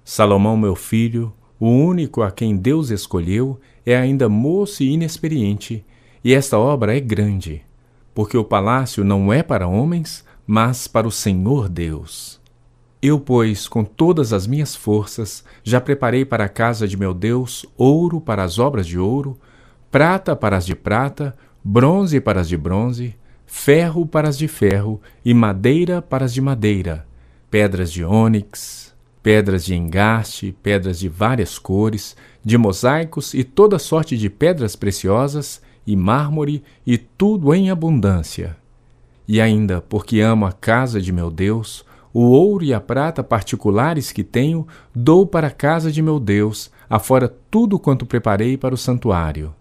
Salomão, 0.06 0.56
meu 0.56 0.76
filho, 0.76 1.34
o 1.60 1.68
único 1.68 2.22
a 2.22 2.30
quem 2.30 2.56
Deus 2.56 2.92
escolheu, 2.92 3.60
é 3.84 3.98
ainda 3.98 4.30
moço 4.30 4.84
e 4.84 4.92
inexperiente, 4.92 5.84
e 6.24 6.32
esta 6.32 6.60
obra 6.60 6.96
é 6.96 7.00
grande, 7.00 7.64
porque 8.14 8.38
o 8.38 8.44
palácio 8.44 9.04
não 9.04 9.34
é 9.34 9.42
para 9.42 9.68
homens, 9.68 10.24
mas 10.46 10.88
para 10.88 11.08
o 11.08 11.12
Senhor 11.12 11.68
Deus. 11.68 12.40
Eu, 13.02 13.20
pois, 13.20 13.68
com 13.68 13.84
todas 13.84 14.32
as 14.32 14.46
minhas 14.46 14.76
forças, 14.76 15.44
já 15.64 15.82
preparei 15.82 16.24
para 16.24 16.46
a 16.46 16.50
casa 16.50 16.88
de 16.88 16.98
meu 16.98 17.16
Deus 17.16 17.66
ouro 17.76 18.22
para 18.22 18.44
as 18.44 18.60
obras 18.60 18.86
de 18.86 19.00
ouro, 19.00 19.40
prata 19.90 20.36
para 20.36 20.56
as 20.56 20.68
de 20.68 20.76
prata, 20.76 21.36
bronze 21.64 22.22
para 22.22 22.42
as 22.42 22.48
de 22.48 22.58
bronze, 22.58 23.16
ferro 23.52 24.06
para 24.06 24.30
as 24.30 24.38
de 24.38 24.48
ferro 24.48 25.02
e 25.26 25.34
madeira 25.34 26.04
para 26.04 26.24
as 26.24 26.32
de 26.32 26.40
madeira, 26.40 27.06
pedras 27.50 27.92
de 27.92 28.04
ônix, 28.06 28.94
pedras 29.24 29.66
de 29.66 29.74
engaste, 29.74 30.56
pedras 30.62 31.00
de 31.00 31.10
várias 31.10 31.58
cores, 31.58 32.16
de 32.46 32.60
mosaicos 32.60 33.34
e 33.34 33.44
toda 33.44 33.80
sorte 33.80 34.16
de 34.16 34.30
pedras 34.30 34.76
preciosas 34.76 35.62
e 35.86 35.96
mármore 35.96 36.64
e 36.86 36.96
tudo 36.96 37.52
em 37.52 37.72
abundância. 37.72 38.56
E 39.28 39.42
ainda, 39.42 39.82
porque 39.82 40.22
amo 40.22 40.46
a 40.46 40.52
casa 40.52 41.02
de 41.02 41.12
meu 41.12 41.32
Deus, 41.32 41.84
o 42.14 42.22
ouro 42.22 42.64
e 42.64 42.72
a 42.72 42.80
prata 42.80 43.24
particulares 43.24 44.12
que 44.12 44.24
tenho, 44.24 44.68
dou 44.94 45.26
para 45.26 45.48
a 45.48 45.52
casa 45.52 45.92
de 45.92 46.04
meu 46.04 46.20
Deus, 46.20 46.72
afora 46.88 47.28
tudo 47.50 47.80
quanto 47.80 48.06
preparei 48.06 48.58
para 48.58 48.76
o 48.76 48.78
santuário. 48.78 49.56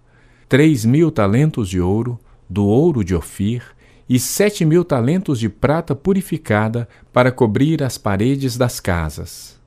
Três 0.47 0.85
mil 0.85 1.11
talentos 1.11 1.71
de 1.71 1.81
ouro, 1.81 2.21
do 2.49 2.67
ouro 2.67 3.03
de 3.03 3.15
Ofir, 3.15 3.78
e 4.09 4.19
sete 4.19 4.65
mil 4.65 4.85
talentos 4.85 5.39
de 5.39 5.49
prata 5.49 5.95
purificada 5.95 6.89
para 7.13 7.31
cobrir 7.31 7.83
as 7.83 7.99
paredes 7.99 8.57
das 8.57 8.81
casas. 8.81 9.59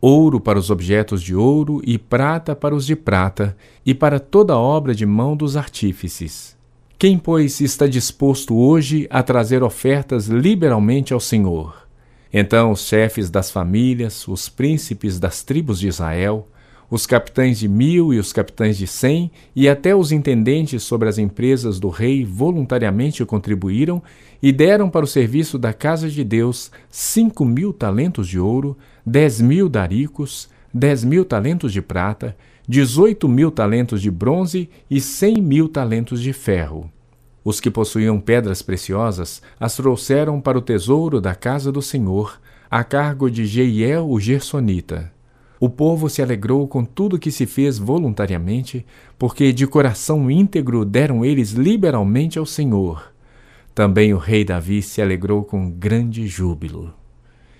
Ouro 0.00 0.40
para 0.40 0.58
os 0.58 0.70
objetos 0.70 1.22
de 1.22 1.34
ouro 1.34 1.82
e 1.84 1.98
prata 1.98 2.54
para 2.54 2.74
os 2.74 2.86
de 2.86 2.94
prata, 2.94 3.56
e 3.84 3.92
para 3.92 4.20
toda 4.20 4.56
obra 4.56 4.94
de 4.94 5.04
mão 5.04 5.36
dos 5.36 5.56
artífices. 5.56 6.56
Quem, 6.96 7.18
pois, 7.18 7.60
está 7.60 7.86
disposto 7.86 8.56
hoje 8.56 9.06
a 9.10 9.22
trazer 9.22 9.62
ofertas 9.62 10.26
liberalmente 10.26 11.12
ao 11.12 11.20
Senhor? 11.20 11.86
Então 12.32 12.72
os 12.72 12.86
chefes 12.86 13.30
das 13.30 13.50
famílias, 13.50 14.26
os 14.28 14.48
príncipes 14.48 15.18
das 15.18 15.42
tribos 15.42 15.78
de 15.78 15.88
Israel, 15.88 16.46
os 16.90 17.06
capitães 17.06 17.58
de 17.58 17.68
mil 17.68 18.14
e 18.14 18.18
os 18.18 18.32
capitães 18.32 18.78
de 18.78 18.86
cem, 18.86 19.30
e 19.54 19.68
até 19.68 19.94
os 19.94 20.10
intendentes 20.10 20.82
sobre 20.82 21.08
as 21.08 21.18
empresas 21.18 21.78
do 21.78 21.88
rei 21.88 22.24
voluntariamente 22.24 23.24
contribuíram 23.24 24.02
e 24.42 24.52
deram 24.52 24.88
para 24.88 25.04
o 25.04 25.08
serviço 25.08 25.58
da 25.58 25.72
casa 25.72 26.08
de 26.08 26.24
Deus 26.24 26.70
cinco 26.90 27.44
mil 27.44 27.72
talentos 27.72 28.26
de 28.26 28.38
ouro, 28.38 28.76
dez 29.04 29.40
mil 29.40 29.68
daricos, 29.68 30.48
dez 30.72 31.04
mil 31.04 31.24
talentos 31.24 31.72
de 31.72 31.82
prata, 31.82 32.36
dezoito 32.66 33.28
mil 33.28 33.50
talentos 33.50 34.00
de 34.00 34.10
bronze 34.10 34.68
e 34.90 35.00
cem 35.00 35.42
mil 35.42 35.68
talentos 35.68 36.22
de 36.22 36.32
ferro. 36.32 36.90
Os 37.44 37.60
que 37.60 37.70
possuíam 37.70 38.20
pedras 38.20 38.62
preciosas 38.62 39.42
as 39.58 39.76
trouxeram 39.76 40.40
para 40.40 40.58
o 40.58 40.62
tesouro 40.62 41.20
da 41.20 41.34
casa 41.34 41.72
do 41.72 41.80
Senhor, 41.80 42.40
a 42.70 42.84
cargo 42.84 43.30
de 43.30 43.46
Jeiel 43.46 44.08
o 44.08 44.20
Gersonita. 44.20 45.17
O 45.60 45.68
povo 45.68 46.08
se 46.08 46.22
alegrou 46.22 46.68
com 46.68 46.84
tudo 46.84 47.18
que 47.18 47.30
se 47.30 47.46
fez 47.46 47.78
voluntariamente, 47.78 48.86
porque 49.18 49.52
de 49.52 49.66
coração 49.66 50.30
íntegro 50.30 50.84
deram 50.84 51.24
eles 51.24 51.50
liberalmente 51.50 52.38
ao 52.38 52.46
Senhor. 52.46 53.12
Também 53.74 54.14
o 54.14 54.18
rei 54.18 54.44
Davi 54.44 54.82
se 54.82 55.02
alegrou 55.02 55.44
com 55.44 55.70
grande 55.70 56.26
júbilo. 56.26 56.94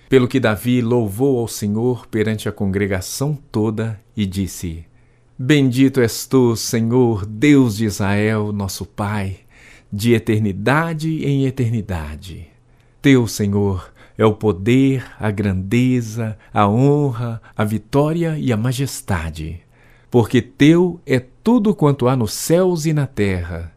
Pelo 0.08 0.28
que 0.28 0.40
Davi 0.40 0.80
louvou 0.80 1.38
ao 1.38 1.48
Senhor 1.48 2.06
perante 2.06 2.48
a 2.48 2.52
congregação 2.52 3.36
toda 3.52 4.00
e 4.16 4.24
disse: 4.24 4.84
Bendito 5.38 6.00
és 6.00 6.26
tu, 6.26 6.56
Senhor, 6.56 7.26
Deus 7.26 7.76
de 7.76 7.84
Israel, 7.84 8.52
nosso 8.52 8.86
Pai 8.86 9.40
de 9.92 10.12
eternidade 10.12 11.24
em 11.24 11.46
eternidade. 11.46 12.46
Teu, 13.00 13.26
Senhor, 13.26 13.92
é 14.18 14.26
o 14.26 14.34
poder, 14.34 15.06
a 15.20 15.30
grandeza, 15.30 16.36
a 16.52 16.68
honra, 16.68 17.40
a 17.56 17.64
vitória 17.64 18.36
e 18.36 18.52
a 18.52 18.56
majestade, 18.56 19.60
porque 20.10 20.42
teu 20.42 21.00
é 21.06 21.20
tudo 21.20 21.72
quanto 21.72 22.08
há 22.08 22.16
nos 22.16 22.32
céus 22.32 22.84
e 22.84 22.92
na 22.92 23.06
terra. 23.06 23.72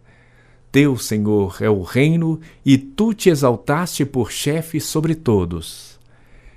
Teu, 0.71 0.97
Senhor, 0.97 1.57
é 1.61 1.69
o 1.69 1.83
reino, 1.83 2.39
e 2.65 2.77
tu 2.77 3.13
te 3.13 3.29
exaltaste 3.29 4.03
por 4.03 4.31
chefe 4.31 4.79
sobre 4.79 5.13
todos. 5.13 5.99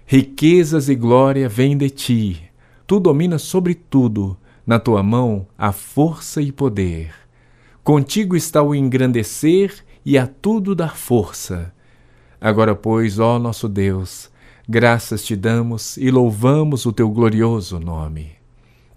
Riquezas 0.07 0.89
e 0.89 0.95
glória 0.95 1.49
vêm 1.49 1.77
de 1.77 1.91
ti. 1.91 2.43
Tu 2.87 2.99
dominas 2.99 3.43
sobre 3.43 3.75
tudo. 3.75 4.37
Na 4.67 4.79
tua 4.79 5.03
mão 5.03 5.47
há 5.59 5.73
força 5.73 6.41
e 6.41 6.53
poder. 6.53 7.13
Contigo 7.83 8.37
está 8.37 8.63
o 8.63 8.75
engrandecer 8.75 9.75
e 10.07 10.17
a 10.17 10.27
tudo 10.27 10.75
dar 10.75 10.97
força. 10.97 11.73
Agora, 12.45 12.75
pois, 12.75 13.19
ó 13.19 13.39
nosso 13.39 13.67
Deus, 13.67 14.31
graças 14.69 15.25
te 15.25 15.35
damos 15.35 15.97
e 15.97 16.11
louvamos 16.11 16.85
o 16.85 16.93
teu 16.93 17.09
glorioso 17.09 17.81
nome. 17.81 18.33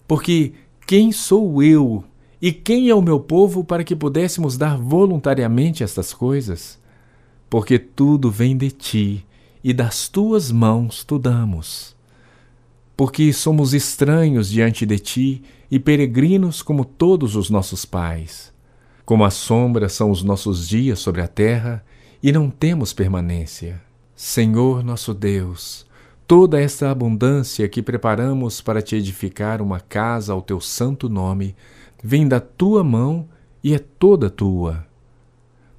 Porque 0.05 0.51
quem 0.85 1.13
sou 1.13 1.63
eu 1.63 2.03
e 2.41 2.51
quem 2.51 2.89
é 2.89 2.93
o 2.93 3.01
meu 3.01 3.21
povo 3.21 3.63
para 3.63 3.85
que 3.85 3.95
pudéssemos 3.95 4.57
dar 4.57 4.77
voluntariamente 4.77 5.81
estas 5.81 6.13
coisas? 6.13 6.77
Porque 7.49 7.79
tudo 7.79 8.29
vem 8.29 8.57
de 8.57 8.69
ti 8.69 9.25
e 9.63 9.71
das 9.71 10.09
tuas 10.09 10.51
mãos 10.51 11.05
tu 11.05 11.17
damos. 11.17 11.95
Porque 12.97 13.31
somos 13.31 13.73
estranhos 13.73 14.49
diante 14.49 14.85
de 14.85 14.99
ti 14.99 15.41
e 15.71 15.79
peregrinos 15.79 16.61
como 16.61 16.83
todos 16.83 17.37
os 17.37 17.49
nossos 17.49 17.85
pais. 17.85 18.51
Como 19.05 19.23
a 19.23 19.29
sombra 19.29 19.87
são 19.87 20.11
os 20.11 20.21
nossos 20.21 20.67
dias 20.67 20.99
sobre 20.99 21.21
a 21.21 21.29
terra 21.29 21.81
e 22.22 22.32
não 22.32 22.49
temos 22.49 22.93
permanência. 22.93 23.82
Senhor 24.15 24.84
nosso 24.84 25.13
Deus, 25.13 25.86
toda 26.28 26.59
esta 26.59 26.89
abundância 26.89 27.70
que 27.70 27.82
preparamos 27.82 28.61
para 28.61 28.82
te 28.82 28.95
edificar 28.95 29.61
uma 29.61 29.80
casa 29.80 30.34
ao 30.34 30.41
teu 30.41 30.59
santo 30.59 31.07
nome 31.07 31.55
vem 32.03 32.28
da 32.28 32.39
tua 32.39 32.84
mão 32.84 33.28
e 33.63 33.74
é 33.74 33.80
toda 33.80 34.30
tua. 34.30 34.86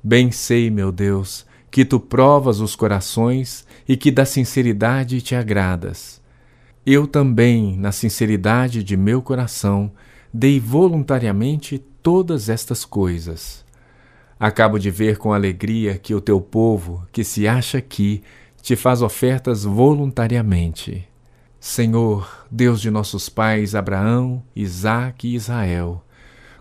Bem 0.02 0.30
sei, 0.30 0.70
meu 0.70 0.92
Deus, 0.92 1.44
que 1.70 1.84
tu 1.84 1.98
provas 1.98 2.60
os 2.60 2.76
corações 2.76 3.66
e 3.88 3.96
que 3.96 4.10
da 4.10 4.24
sinceridade 4.24 5.20
te 5.20 5.34
agradas. 5.34 6.20
Eu 6.86 7.06
também, 7.06 7.76
na 7.76 7.92
sinceridade 7.92 8.82
de 8.82 8.96
meu 8.96 9.20
coração, 9.20 9.90
dei 10.32 10.58
voluntariamente 10.58 11.78
todas 12.02 12.48
estas 12.48 12.84
coisas. 12.84 13.64
Acabo 14.38 14.78
de 14.78 14.90
ver 14.90 15.18
com 15.18 15.32
alegria 15.32 15.98
que 15.98 16.14
o 16.14 16.20
teu 16.20 16.40
povo, 16.40 17.06
que 17.10 17.24
se 17.24 17.48
acha 17.48 17.78
aqui, 17.78 18.22
te 18.62 18.76
faz 18.76 19.02
ofertas 19.02 19.64
voluntariamente. 19.64 21.08
Senhor, 21.58 22.46
Deus 22.50 22.80
de 22.80 22.90
nossos 22.90 23.28
pais 23.28 23.74
Abraão, 23.74 24.42
Isaque 24.54 25.28
e 25.28 25.34
Israel, 25.34 26.04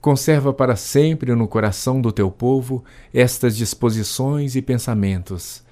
Conserva 0.08 0.54
para 0.54 0.76
sempre 0.76 1.36
no 1.36 1.48
coração 1.48 2.00
do 2.00 2.12
teu 2.12 2.30
povo 2.30 2.82
estas 3.14 3.58
disposições 3.58 4.56
e 4.56 4.62
pensamentos. 4.62 5.64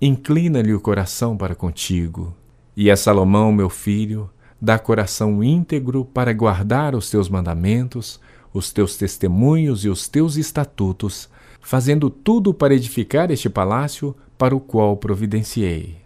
Inclina-lhe 0.00 0.74
o 0.74 0.80
coração 0.80 1.36
para 1.36 1.54
contigo. 1.54 2.34
E 2.76 2.90
a 2.90 2.96
Salomão, 2.96 3.52
meu 3.52 3.70
filho, 3.70 4.28
dá 4.60 4.76
coração 4.78 5.40
íntegro 5.40 6.04
para 6.04 6.32
guardar 6.32 6.94
os 6.94 7.10
teus 7.10 7.28
mandamentos, 7.28 8.18
os 8.52 8.72
teus 8.72 8.96
testemunhos 8.96 9.84
e 9.84 9.88
os 9.88 10.08
teus 10.08 10.36
estatutos, 10.36 11.28
fazendo 11.66 12.08
tudo 12.08 12.54
para 12.54 12.74
edificar 12.74 13.30
este 13.30 13.50
palácio 13.50 14.14
para 14.38 14.54
o 14.54 14.60
qual 14.60 14.96
providenciei. 14.96 15.96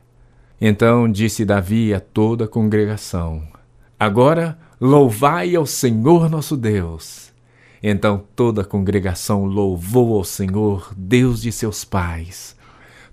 Então 0.61 1.11
disse 1.11 1.45
Davi 1.45 1.93
a 1.93 2.01
toda 2.01 2.45
a 2.45 2.49
congregação: 2.49 3.43
Agora 3.99 4.59
louvai 4.81 5.55
ao 5.55 5.67
Senhor 5.67 6.31
nosso 6.31 6.57
Deus 6.57 7.31
então 7.83 8.23
toda 8.37 8.63
a 8.63 8.65
congregação 8.65 9.45
louvou 9.45 10.17
ao 10.17 10.25
Senhor, 10.25 10.93
Deus 10.97 11.41
de 11.41 11.51
seus 11.51 11.85
pais. 11.85 12.55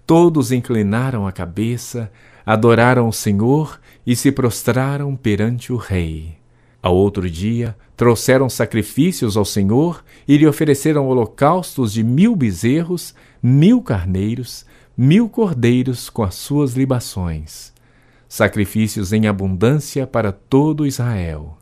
Todos 0.05 0.51
inclinaram 0.51 1.25
a 1.25 1.31
cabeça, 1.31 2.11
adoraram 2.45 3.07
o 3.07 3.13
Senhor 3.13 3.79
e 4.05 4.15
se 4.15 4.31
prostraram 4.31 5.15
perante 5.15 5.71
o 5.71 5.77
rei. 5.77 6.37
Ao 6.81 6.95
outro 6.95 7.29
dia, 7.29 7.75
trouxeram 7.95 8.49
sacrifícios 8.49 9.35
ao 9.35 9.43
Senhor 9.43 10.03
e 10.27 10.37
lhe 10.37 10.47
ofereceram 10.47 11.07
holocaustos 11.07 11.91
de 11.91 12.03
mil 12.03 12.35
bezerros, 12.35 13.15
mil 13.41 13.81
carneiros, 13.81 14.65
mil 14.95 15.27
cordeiros 15.27 16.09
com 16.09 16.23
as 16.23 16.35
suas 16.35 16.73
libações. 16.73 17.73
Sacrifícios 18.29 19.11
em 19.13 19.25
abundância 19.25 20.05
para 20.05 20.31
todo 20.31 20.85
Israel. 20.85 21.57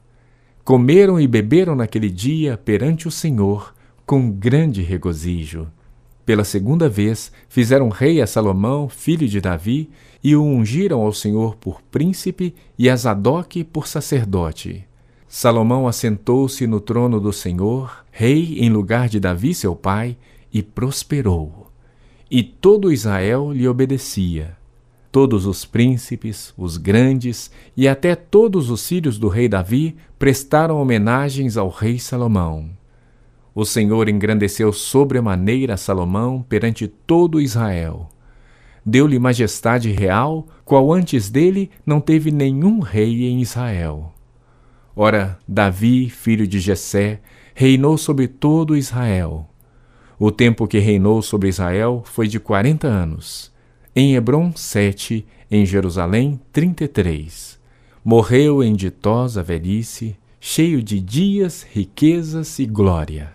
Comeram 0.63 1.19
e 1.19 1.27
beberam 1.27 1.75
naquele 1.75 2.09
dia 2.09 2.57
perante 2.57 3.07
o 3.07 3.11
Senhor 3.11 3.73
com 4.05 4.29
grande 4.29 4.81
regozijo. 4.81 5.67
Pela 6.25 6.43
segunda 6.43 6.89
vez 6.89 7.31
fizeram 7.47 7.87
rei 7.89 8.19
a 8.19 8.27
Salomão, 8.27 8.89
filho 8.89 9.27
de 9.27 9.39
Davi, 9.39 9.89
e 10.23 10.35
o 10.35 10.43
ungiram 10.43 11.01
ao 11.01 11.13
Senhor 11.13 11.55
por 11.55 11.81
príncipe 11.83 12.55
e 12.77 12.89
a 12.89 12.95
Zadok 12.95 13.63
por 13.63 13.87
sacerdote. 13.87 14.87
Salomão 15.37 15.85
assentou-se 15.85 16.65
no 16.65 16.79
trono 16.79 17.19
do 17.19 17.33
Senhor, 17.33 18.05
rei 18.09 18.57
em 18.57 18.69
lugar 18.69 19.09
de 19.09 19.19
Davi 19.19 19.53
seu 19.53 19.75
pai, 19.75 20.15
e 20.49 20.63
prosperou. 20.63 21.67
E 22.31 22.41
todo 22.41 22.89
Israel 22.89 23.51
lhe 23.51 23.67
obedecia. 23.67 24.55
Todos 25.11 25.45
os 25.45 25.65
príncipes, 25.65 26.53
os 26.57 26.77
grandes 26.77 27.51
e 27.75 27.85
até 27.85 28.15
todos 28.15 28.69
os 28.69 28.87
filhos 28.87 29.17
do 29.17 29.27
rei 29.27 29.49
Davi 29.49 29.97
prestaram 30.17 30.81
homenagens 30.81 31.57
ao 31.57 31.67
rei 31.67 31.99
Salomão. 31.99 32.69
O 33.53 33.65
Senhor 33.65 34.07
engrandeceu 34.07 34.71
sobremaneira 34.71 35.75
Salomão 35.75 36.45
perante 36.47 36.87
todo 36.87 37.41
Israel. 37.41 38.07
Deu-lhe 38.85 39.19
majestade 39.19 39.91
real, 39.91 40.47
qual 40.63 40.93
antes 40.93 41.29
dele 41.29 41.69
não 41.85 41.99
teve 41.99 42.31
nenhum 42.31 42.79
rei 42.79 43.25
em 43.25 43.41
Israel. 43.41 44.14
Ora, 44.95 45.37
Davi, 45.47 46.09
filho 46.09 46.47
de 46.47 46.59
Jessé, 46.59 47.19
reinou 47.53 47.97
sobre 47.97 48.27
todo 48.27 48.77
Israel. 48.77 49.49
O 50.17 50.31
tempo 50.31 50.67
que 50.67 50.79
reinou 50.79 51.21
sobre 51.21 51.49
Israel 51.49 52.01
foi 52.05 52.27
de 52.27 52.39
quarenta 52.39 52.87
anos 52.87 53.53
em 53.95 54.13
Hebron, 54.13 54.51
sete, 54.53 55.25
em 55.49 55.65
Jerusalém, 55.65 56.39
trinta 56.51 56.83
e 56.83 56.87
três. 56.87 57.57
Morreu 58.03 58.61
em 58.61 58.75
ditosa 58.75 59.41
velhice, 59.41 60.17
cheio 60.39 60.83
de 60.83 60.99
dias, 60.99 61.65
riquezas 61.71 62.59
e 62.59 62.65
glória. 62.65 63.31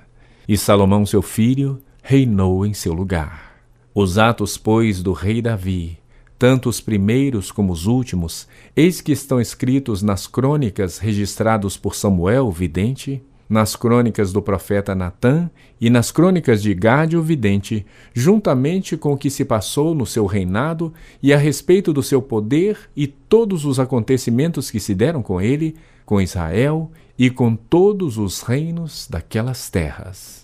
E 0.46 0.58
Salomão, 0.58 1.06
seu 1.06 1.22
filho, 1.22 1.80
reinou 2.02 2.66
em 2.66 2.74
seu 2.74 2.92
lugar. 2.92 3.62
Os 3.94 4.18
atos, 4.18 4.58
pois, 4.58 5.02
do 5.02 5.12
rei 5.14 5.40
Davi, 5.40 5.98
tanto 6.41 6.70
os 6.70 6.80
primeiros 6.80 7.53
como 7.53 7.70
os 7.70 7.86
últimos, 7.86 8.49
eis 8.74 9.03
que 9.03 9.12
estão 9.12 9.43
escritos 9.43 10.01
nas 10.01 10.26
crônicas 10.26 10.97
registrados 10.97 11.76
por 11.76 11.95
Samuel, 11.95 12.51
vidente, 12.51 13.22
nas 13.47 13.76
crônicas 13.76 14.32
do 14.32 14.41
profeta 14.41 14.95
Natã 14.95 15.51
e 15.78 15.91
nas 15.91 16.11
crônicas 16.11 16.62
de 16.62 16.72
Gade 16.72 17.14
o 17.14 17.22
vidente, 17.22 17.84
juntamente 18.14 18.97
com 18.97 19.12
o 19.12 19.18
que 19.18 19.28
se 19.28 19.45
passou 19.45 19.95
no 19.95 20.07
seu 20.07 20.24
reinado 20.24 20.95
e 21.22 21.30
a 21.34 21.36
respeito 21.36 21.93
do 21.93 22.03
seu 22.03 22.22
poder 22.22 22.78
e 22.97 23.07
todos 23.07 23.66
os 23.66 23.78
acontecimentos 23.78 24.70
que 24.70 24.80
se 24.80 24.95
deram 24.95 25.22
com 25.22 25.43
ele, 25.43 25.76
com 26.07 26.22
Israel 26.22 26.91
e 27.18 27.28
com 27.28 27.55
todos 27.55 28.16
os 28.16 28.41
reinos 28.41 29.07
daquelas 29.11 29.68
terras. 29.68 30.39